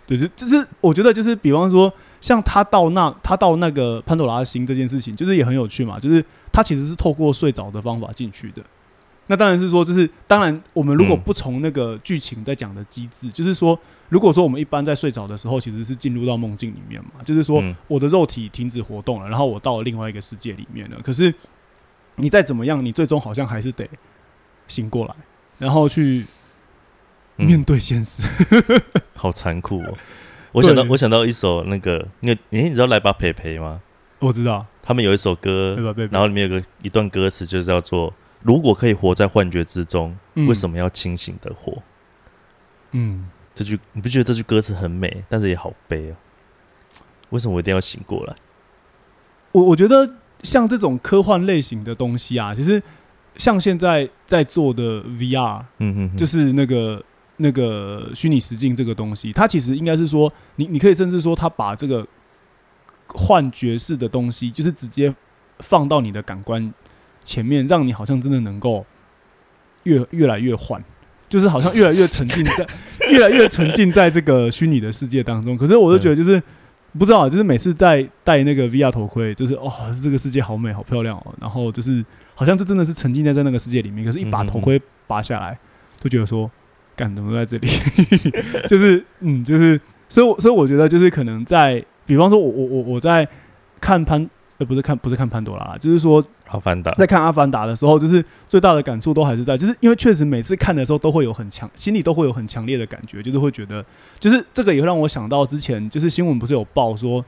[0.06, 1.92] 就是就是，我觉得就是，比方说，
[2.24, 6.00] 像他到那他到那个潘多拉星这件事情，就是也很有趣嘛。
[6.00, 8.62] 就是他其实是透过睡着的方法进去的。
[9.26, 20.98] 那当然是说，就是当然，我们如果嗯不从那个剧情在讲的机制，就是说，如果说我们一般在睡着的时候，其实是进入到梦境里面嘛，就是说嗯我的肉体停止活动了，然后我到了另外一个世界里面了。
[21.02, 21.34] 可是
[22.16, 23.86] 你再怎么样，你最终好像还是得
[24.66, 25.14] 醒过来，
[25.58, 26.24] 然后去
[27.36, 28.22] 嗯面对现实。
[29.14, 29.98] 好残酷哦！
[30.54, 33.82] 我想到我想到一首那个，你有你你知道来吧陪陪吗？
[34.20, 35.76] 我知道，他们有一首歌
[36.10, 40.78] 然后里面有个一段歌词，就是叫做“如果可以活在幻觉之中，为什么？
[40.78, 41.82] 要清醒的活
[42.92, 46.14] 嗯，？”这句你不觉得这句歌词很美，但是也好悲哦？
[47.30, 48.34] 为什么我一定要醒过来？
[49.52, 52.82] 我我觉得像这种科幻类型的东西啊，其实
[53.36, 57.02] 像现在在做的 VR，嗯哼哼，就是那个
[57.38, 62.06] 那个虚拟实境这个东西，它其实应该是说，你你可以甚至说，它把这个
[63.08, 65.14] 幻觉式的东西，就是直接
[65.58, 66.72] 放到你的感官
[67.22, 68.86] 前面，让你好像真的能够
[69.82, 70.82] 越越来越幻，
[71.28, 72.66] 就是好像越来越沉浸在
[73.10, 75.56] 越来越沉浸在这个虚拟的世界当中。
[75.56, 76.42] 可是我就觉得，就是、
[76.98, 79.72] 不知道，就是每次在戴那个 VR 头盔，就是哦，
[80.02, 82.04] 这个世界好美，好漂亮哦，然后就是
[82.34, 84.04] 好像这真的是沉浸在在那个世界里面。
[84.04, 85.58] 可是，一把头盔拔下来，
[86.00, 86.50] 就觉得说，
[86.96, 87.68] 干怎么都在这里？
[88.68, 93.26] 就是嗯，就是，所以我所以我觉得就是可能在，比方说我我我我在
[93.80, 94.28] 看潘
[94.58, 103.84] 呃不是看不是看潘多拉，就是说阿凡达，在看《阿凡达》的时候，就是最大的感触都还是在，就是因为确实每次看的时候都会有很强，心里都会有很强烈的感觉，就是会觉得，
[104.20, 107.24] 就是这个也会让我想到之前就是新闻不是有报说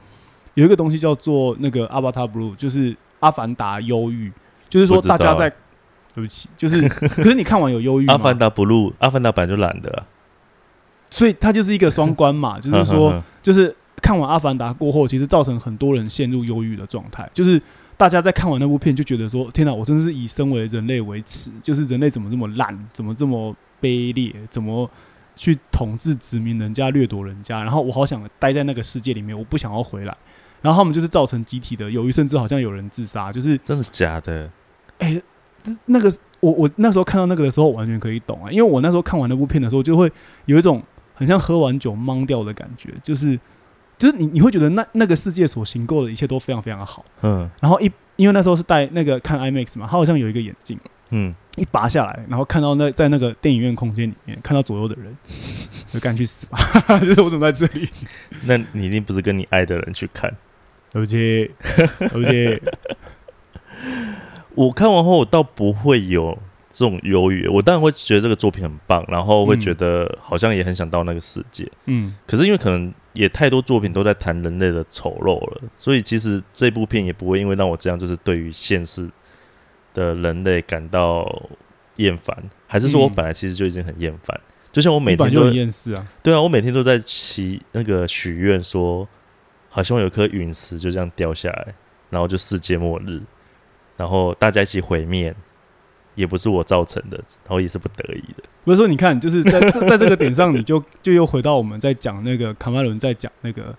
[0.55, 4.33] 有一个东西叫做那个阿巴塔 blue，就是阿凡达忧郁，
[4.69, 5.53] 就是说大家在。
[6.17, 8.15] 对不起，就是， 可是你看完有忧郁吗？
[8.15, 10.07] 阿凡达 blue，阿凡达本来就懒得啊，
[11.11, 17.29] 所以它就是一个双关嘛， 就是说，就是看完《阿凡达》过后，其实造成很多人陷入忧郁的状态。
[17.35, 17.61] 就是
[17.99, 24.91] 大家在看完那部片，就觉得说：“天哪，我真的是以身为人类为耻，就是人类怎么这么烂，怎么这么卑劣，怎么
[25.35, 30.17] 去统治、殖民人家、掠夺人家，然后我好想待在那个世界里面，我不想要回来。
[30.63, 34.51] 然后他们就是造成集体的忧郁，甚至好像有人自杀，就是真的假的？
[34.99, 35.23] 哎、这
[35.87, 36.11] 那个
[36.41, 40.11] 我我那时候看到那个的时候，我完全可以懂啊，因为我那时候看完那部片的时候，就会
[40.47, 40.83] 有一种
[41.15, 43.39] 很像喝完酒懵掉的感觉，就是
[43.99, 50.79] 就是你你会觉得那那个世界所行过的一切都非常非常的好，嗯然后一因为那时候是戴那个看 IMAX 嘛，他好像有一个眼镜。
[51.11, 55.17] 嗯，一拔下来，然后看到那在那个电影院空间里面看到左右的人，
[55.93, 56.59] 就赶紧去死吧！
[56.99, 57.89] 就是我怎么在这里？
[58.43, 60.35] 那你一定不是跟你爱的人去看。
[60.91, 61.49] 对不起，
[62.01, 62.61] 对不起，
[64.57, 66.37] 我看完后，我倒不会有
[66.71, 67.47] 这种忧郁。
[67.47, 71.71] 我当然会觉得这个作品很棒，然后会嗯觉得好像也很想到那个世界。
[71.85, 79.09] 嗯，可是因为可能也太多作品都在谈人类的丑陋了，所以其实这部片也不会因为让我这样，就是对于现实
[79.95, 81.49] 的人类感到
[81.97, 82.35] 厌烦，
[82.67, 84.41] 还是说我嗯本来其实就已经很厌烦。
[84.73, 86.07] 就像我每天都厌世啊。
[86.23, 89.09] 对啊，我每天都在祈那个许愿说，
[89.71, 91.75] 好希望有颗陨石就这样掉下来，
[92.11, 93.23] 然后就世界末日，
[93.97, 95.35] 然后大家一起毁灭，
[96.15, 98.43] 也不是我造成的，然后也是不得已的。
[98.65, 103.75] 不是说你看，就是在 在在这个点上，你就就又回到我们在讲那个卡麦伦在讲那个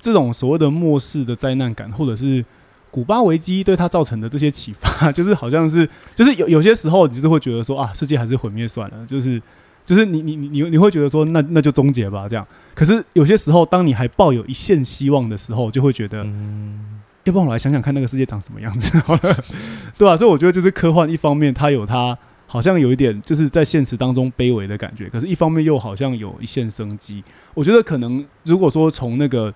[0.00, 2.44] 这种所谓的末世的灾难感，或者是
[2.90, 9.40] 古巴危机对他造成的这些启发， 就是好像是就是有有些时候你就是会觉得说啊，世界还是毁灭算了，就是
[9.84, 12.46] 就是你你你你你会觉得说那那就终结吧这样。
[12.74, 19.20] 可是有些时候，当你还抱有一线希望的时候，就会觉得嗯，要不然我来想想看那个世界长什么样子好了，
[19.98, 22.16] 对吧、所以我觉得就是科幻，一方面它有它
[22.46, 27.24] 好像有一点就是在现实当中卑微的感觉，可是一方面又好像有一线生机。
[27.54, 29.52] 我觉得可能如果说从那个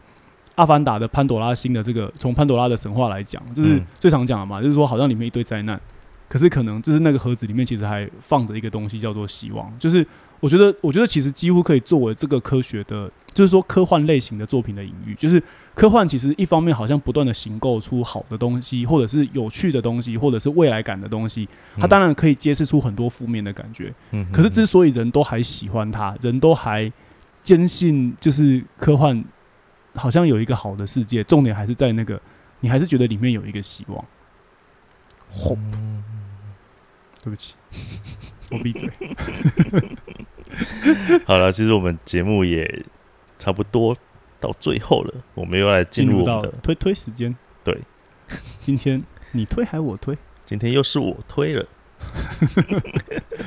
[0.54, 5.80] 阿凡达的潘朵拉星的这个从潘朵拉的神话来讲，就是嗯最常讲的嘛，就是说好像里面一堆灾难，
[6.28, 10.04] 可是可能就是那个盒子里面其实还放着一个东西叫做希望，就是
[10.40, 15.40] 我觉得我觉得其实几乎可以作为这个科学的，就是说科幻类型的作品的隐喻，就是
[15.78, 23.94] 科幻其实一方面好像不断的形构出好的东西，或者是有趣的东西，或者是未来感的东西，它当然可以揭示出很多负面的感觉。
[24.10, 26.92] 嗯，可是之所以人都还喜欢它，人都还
[27.42, 29.24] 坚信就是科幻
[29.94, 32.20] 好像有一个好的世界，重点还是在那个
[32.58, 34.04] 你还是觉得里面有一个希望。
[35.30, 36.02] hope，嗯
[37.22, 37.54] 对不起，
[38.50, 38.90] 我闭嘴。
[41.24, 42.84] 好了，其实我们节目也
[43.38, 43.96] 差不多
[44.40, 47.36] 到最后了，我们又来进进入到入我们的，推推时间。
[47.64, 47.78] 对，
[48.60, 51.66] 今天你推还我推，今天又是我推了，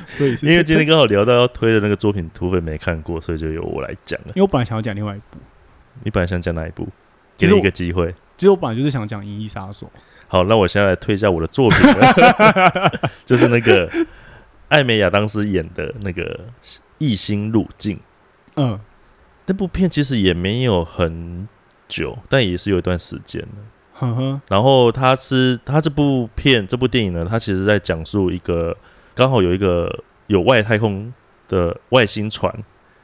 [0.08, 4.28] 所以是因为今天推刚好聊到要推的那个作品，土匪没看过，所以就由我来讲了。
[4.28, 5.38] 因为我本来想要讲另外一部，
[6.04, 6.88] 你本来想讲哪一部？
[7.38, 8.14] 给你一个机会。
[8.36, 9.86] 其实我本来就是想讲《银翼杀手》。
[10.28, 11.78] 好，那我现在来推一下我的作品，
[13.24, 13.90] 就是那个
[14.68, 16.44] 艾美亚当斯演的那个
[16.98, 17.96] 《异星入境》
[18.56, 18.78] 嗯，
[19.52, 21.46] 那部片，其实也没有很
[21.86, 23.48] 久，但也是有一段时间了。
[23.92, 28.74] 呵呵，然后他是他这部片这部电影呢，它其实在讲述一个
[29.14, 31.12] 刚好有一个有外太空
[31.48, 32.50] 的外星船，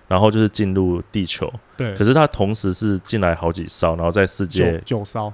[0.09, 5.31] 然后就是进入地球，对，可是它同时是进来好几艘，然后在世九界九艘，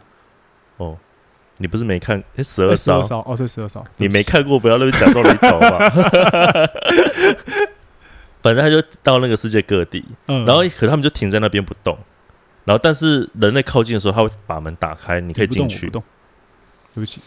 [0.78, 0.98] 哦，
[1.58, 2.18] 你不是没看？
[2.34, 5.78] 哎，十二艘十二，烧，哦，对，十二艘，你没看过，不要那边假装离头嘛。
[8.44, 11.96] 反正他就到那个世界各地，嗯，然后可他们就停在那边不动，
[12.66, 15.92] 然后但是人类靠近的时候，他会把门打开，你可以进去我不。
[15.94, 16.04] 动，
[16.94, 17.22] 对不起。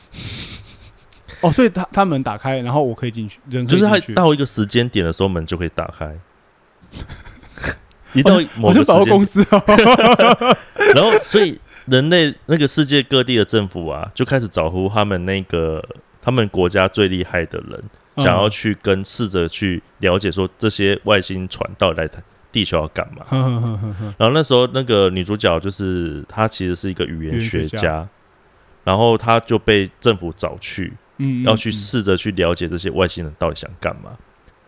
[1.41, 6.15] 哦，所以他他门打开，然后我可以进去，就是他到一个时间点的时候，门就会打开。
[8.13, 9.59] 一到某个时间点，百货公司哦，
[10.93, 15.84] 然后所以人类那个世界各地的政府啊，就开始找出他们那个
[16.22, 22.09] 他们国家最厉害的人，嗯想要去跟试着去了解说这些外星船到底来
[22.51, 23.26] 地球要干嘛。
[24.18, 28.07] 然后那时候那个女主角就是她，其实是一个语言学家，
[28.84, 34.18] 然后她就被政府找去，嗯，要去嗯试着去了解这些外星人到底想干嘛。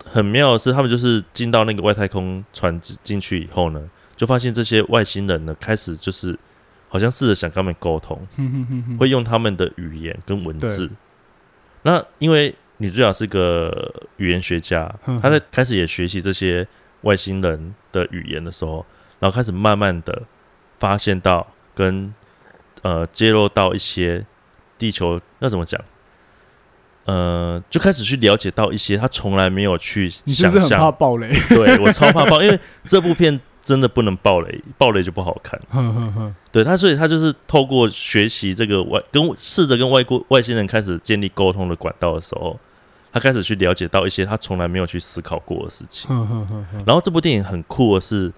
[0.10, 3.82] 很妙的是，他们就是进到那个外太空船进去以后呢，
[4.16, 6.38] 就发现这些外星人呢，开始就是
[6.88, 8.26] 好像试着想跟他们沟通，
[8.98, 10.90] 会用他们的语言跟文字。
[11.84, 16.68] 那因为女主角是个语言学家 哼，她在开始也学习这些
[17.02, 18.86] 外星人的语言的时候，
[19.20, 20.24] 然后开始慢慢的
[20.80, 22.14] 发现到跟
[22.82, 24.26] 呃揭露到一些
[24.78, 25.80] 地球那怎么讲？
[27.06, 30.96] 呃，就开始去了解到一些他从来没有去想你是不是很怕象。
[30.96, 31.32] 暴雷？
[31.50, 35.60] 对我超怕暴，因为这部片真的不能暴雷，暴雷就不好看。
[36.52, 42.60] 对他，所以他就是透过学习这个外跟试着跟外国外星人开始建立沟通的管道的时候，
[43.12, 46.10] 他开始去了解到一些他从来没有去思考过的事情。
[46.86, 48.32] 然后这部电影很酷的是，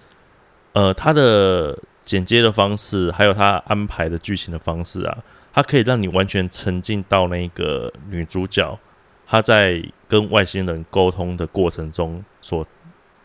[0.72, 5.18] 呃，它的剪接的方式，还有他安排的剧情的方式啊，
[5.52, 8.78] 它可以让你完全沉浸到那个女主角
[9.26, 12.66] 她在跟外星人沟通的过程中所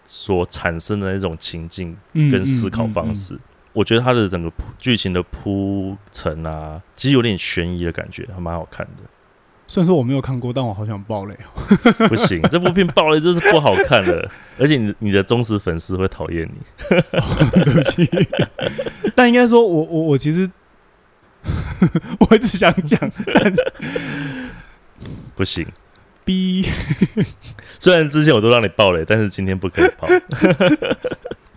[0.05, 3.07] 所产生的那种情境嗯跟思考方。
[3.07, 3.39] 嗯嗯嗯式。
[3.73, 9.03] 我觉得它的整个剧情的铺陈啊，其实有点悬疑的感觉，还蛮好看的。
[9.67, 12.07] 虽然说我没有看过，但我好想爆雷哦。
[12.07, 16.59] 不行，这部片爆雷就是不好看了， 而且你你的忠实粉丝会讨厌你。
[17.63, 18.09] 对不起，
[19.13, 20.49] 但应该说我我我其实
[22.19, 22.99] 我一直想讲，
[23.33, 23.53] 但
[25.35, 25.67] 不行，
[26.23, 26.65] 逼，
[27.77, 30.07] 虽然之前我都让你爆雷，但是今天不可以爆。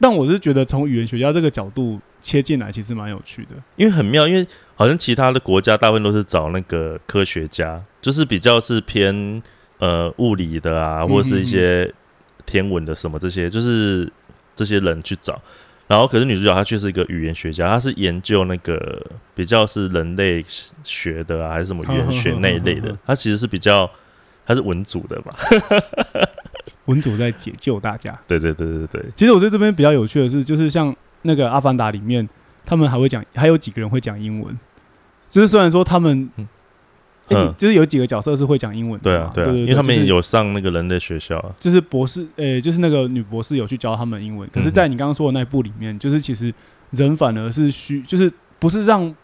[0.03, 3.51] 但我是觉得从语言学家这个角度切进来，其实蛮有趣的。
[3.77, 4.47] 因为很妙，因为
[4.81, 9.43] 好像其他的国家大部分都是找那个科学家，就是比较是偏
[9.77, 11.93] 呃物理的啊，或者是一些
[12.47, 14.11] 天文的什么这些，就是
[14.55, 15.39] 这些人去找。
[15.87, 20.43] 然后，可是女主角她却是一个语言学家，她是研究那个比较是人类
[20.83, 22.97] 学的啊，还是什么语言学那一类的。
[23.07, 23.91] 她其实是比较，
[24.47, 25.35] 她是文组的嘛。
[26.89, 28.19] 文组在解救大家。
[28.27, 32.27] 对对对对对，其实我觉得这边比较有趣的是，就是像那个《阿凡达》里面，
[32.65, 34.59] 他们还会讲，还有几个人会讲英文。
[35.31, 36.47] 就是虽然说他们，嗯
[37.29, 41.55] 欸嗯就是有几个角色是会讲英文的，对啊对啊，因为他们有上那个人类学校啊。
[41.61, 44.47] 就是博士，诶、就是那个女博士有去教他们英文。
[44.53, 46.53] 可是，嗯在你刚刚说的那一部里面，就是其实
[46.91, 49.15] 人反而是需，就是不是让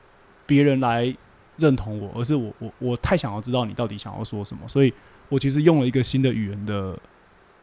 [0.46, 1.12] 别人来
[1.56, 4.92] 认同我，而是我我我太想要知道你到底想要说什么，所以
[5.28, 6.96] 我其实用了一个新的语言的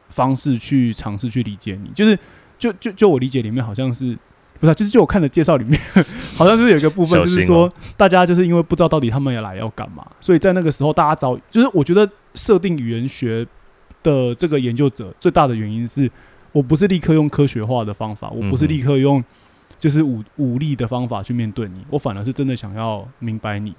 [0.10, 1.90] 方式去尝试去理解你。
[1.96, 2.20] 就是
[2.60, 4.18] 就就就我理解里面好像是。
[4.64, 5.78] 不是、啊，就是就我看的介绍里面，
[6.40, 13.46] 好像是有一个部分，就是说哦大家就是因为不知道到底他们要来要干嘛，所以在那个时候大家找，就是我觉得设定语言学
[14.02, 16.10] 的这个研究者最大的原因是
[16.54, 19.22] 我不是立刻用科学化的方法，我不是立刻用
[19.82, 23.76] 就是武武力的方法去面对你，我反而是真的想要明白你。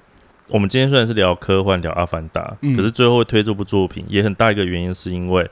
[0.49, 2.77] 我们今天虽然是聊科幻、聊《阿凡达》嗯。
[2.77, 5.51] 可是最后会推这部作品，也很大一个原因是因为，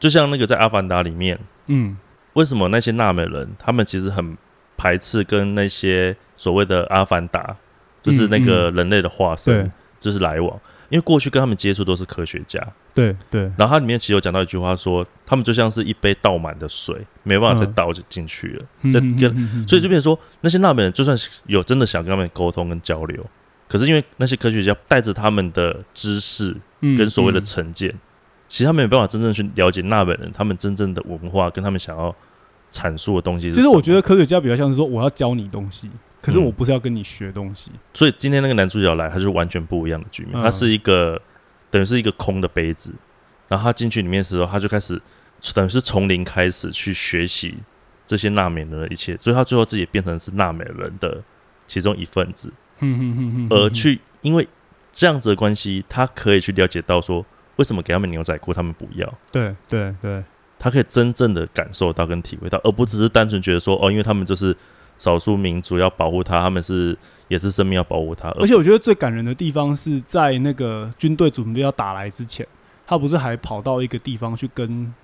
[0.00, 1.96] 就像那个在《阿凡达》里面，嗯。
[2.34, 4.38] 为什么那些纳美人他们其实很
[4.82, 7.56] 排斥跟那些所谓的阿凡达，
[8.02, 9.70] 就是那个人类的化身，
[10.00, 12.60] 就是来往，因为过去跟他们接触都是科学家，
[12.92, 17.72] 对对，然后它里面其实有讲到一句话说，他们就像是一杯倒满的水，没办法再嗯。
[17.74, 18.90] 倒进去了。
[18.90, 23.24] 在嗯跟所以就变成说，那些纳美人就算是有真的想跟他们沟通跟交流，
[23.68, 27.94] 可是因为那些科学家带着他们的知识嗯跟所谓的嗯成见，
[28.48, 32.12] 其实他们没办法真正去了解纳美人他们真正的文化跟他们想要
[32.72, 33.62] 阐述的东西是什么。
[33.62, 37.70] 其实我觉得科学家比较像是说我要教你东西，可是嗯我不是要跟你学东西。
[37.94, 40.32] 所以今天那个男主角来，他就是完全不一样的局面。
[40.34, 41.20] 嗯他是一个
[41.70, 42.92] 等于是一个空的杯子，
[43.48, 45.00] 然后他进去里面的时候，他就开始
[45.54, 47.54] 等于是从零开始去学习
[48.06, 51.22] 这些纳美人的一切，所以他最后自己变成是纳美人的
[51.66, 54.46] 其中一份子，嗯嗯嗯嗯，而去因为
[54.92, 57.24] 这样子的关系，他可以去了解到说
[57.56, 59.18] 为什么给他们牛仔裤他们不要。
[59.30, 60.22] 对对对，
[60.62, 64.56] 他可以真正的感受到跟体会到，而不只是单纯觉得说哦，因为他们就是
[64.96, 66.96] 少数民族要保护他，他们是
[67.26, 72.46] 也是生命要保护他，而且我觉得最感人的地方是在那个军队准备要打来之前，
[72.86, 74.94] 他不是还跑到一个地方去跟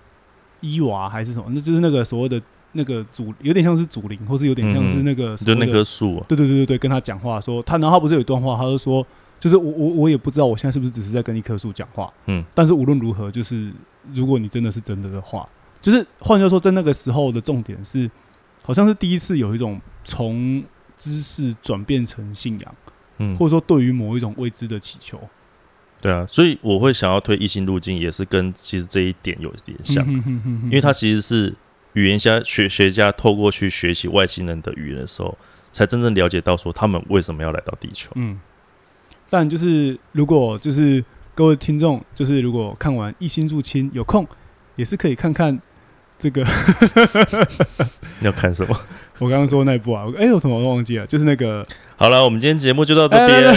[0.61, 2.41] 伊娃还是什么，那就是那个所谓的
[2.73, 9.05] 那个祖，有点像是祖灵，或是有点像是那个所就那棵树、啊，对对对对对，跟他讲话说他，然后他不是有一段话，他就说，
[9.41, 13.73] 就是我我我也不知道我现在是不是只是在跟一棵树讲话，嗯，但是无论如何，就是
[14.13, 15.49] 如果你真的是真的的话，
[15.81, 18.11] 就是换句话说，在那个时候的重点是，
[18.65, 20.65] 好像是第一次有一种从
[20.97, 22.75] 知识转变成信仰，
[23.19, 25.21] 嗯，或者说对于某一种未知的祈求，
[26.01, 31.55] 对啊，所以我会想要推异星路径，也是跟其实这一点有点像，嗯哼哼哼哼因为它其实是
[31.93, 35.39] 语言家学学家透过去学习外星人的语言的时候，
[35.71, 38.11] 才真正了解到说他们为什么要来到地球。
[38.17, 38.39] 嗯，
[39.31, 41.05] 但就是如果就是
[41.35, 44.27] 各位听众，就是如果看完《异星入侵》有空，
[44.77, 45.59] 也是可以看看
[46.19, 46.45] 这个
[48.21, 48.77] 你 要看什么？
[49.19, 51.07] 我刚刚说那一部啊，哎、我怎么忘记了？
[51.07, 51.65] 就是那个，
[51.97, 53.55] 好了，我们今天节目就到这哎边。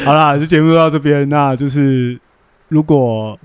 [0.04, 1.28] 好啦，这节目就到这边。
[1.28, 2.18] 那就是
[2.68, 3.38] 如果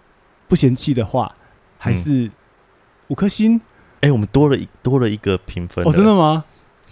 [0.48, 1.36] 不嫌弃的话，
[1.78, 2.32] 还嗯是
[3.10, 3.60] 五颗星、
[4.02, 6.44] 哎、我们多了一多了一个评分哦，真的吗？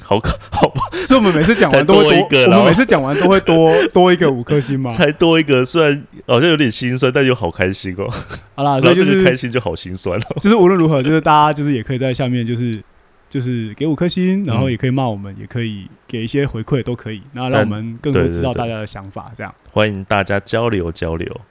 [0.04, 4.92] 好可好吧， 所以我们每次讲完都会多一个我们每次讲完都会多 多一个五颗星吗？
[4.92, 8.08] 才多一个，虽然好像有点心酸，但又好开心哦。
[8.56, 10.38] 好啦， 所以就是开心就好心酸哦。
[10.42, 12.82] 就是无论如何，就是大家就是也可以在下面就是
[13.30, 19.32] 就是给五颗星，然后嗯也可以骂我们，也可以给一些回馈，都可以，然后让我们更多知道大家的想法。
[19.36, 21.42] 这样，欢迎大家交流交流。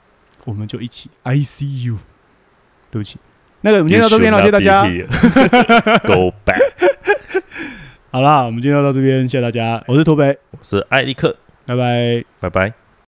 [0.45, 1.97] 我们就一起 I see you。
[2.91, 3.17] 对不起，
[3.61, 4.83] 那个我们今天到这边了，谢谢大家。
[6.05, 6.61] Go back。
[8.13, 11.35] 好啦，我们今天就到这边，谢谢大家，我是土北，我是艾利克，
[11.65, 12.23] 拜拜。
[12.39, 12.82] 拜拜。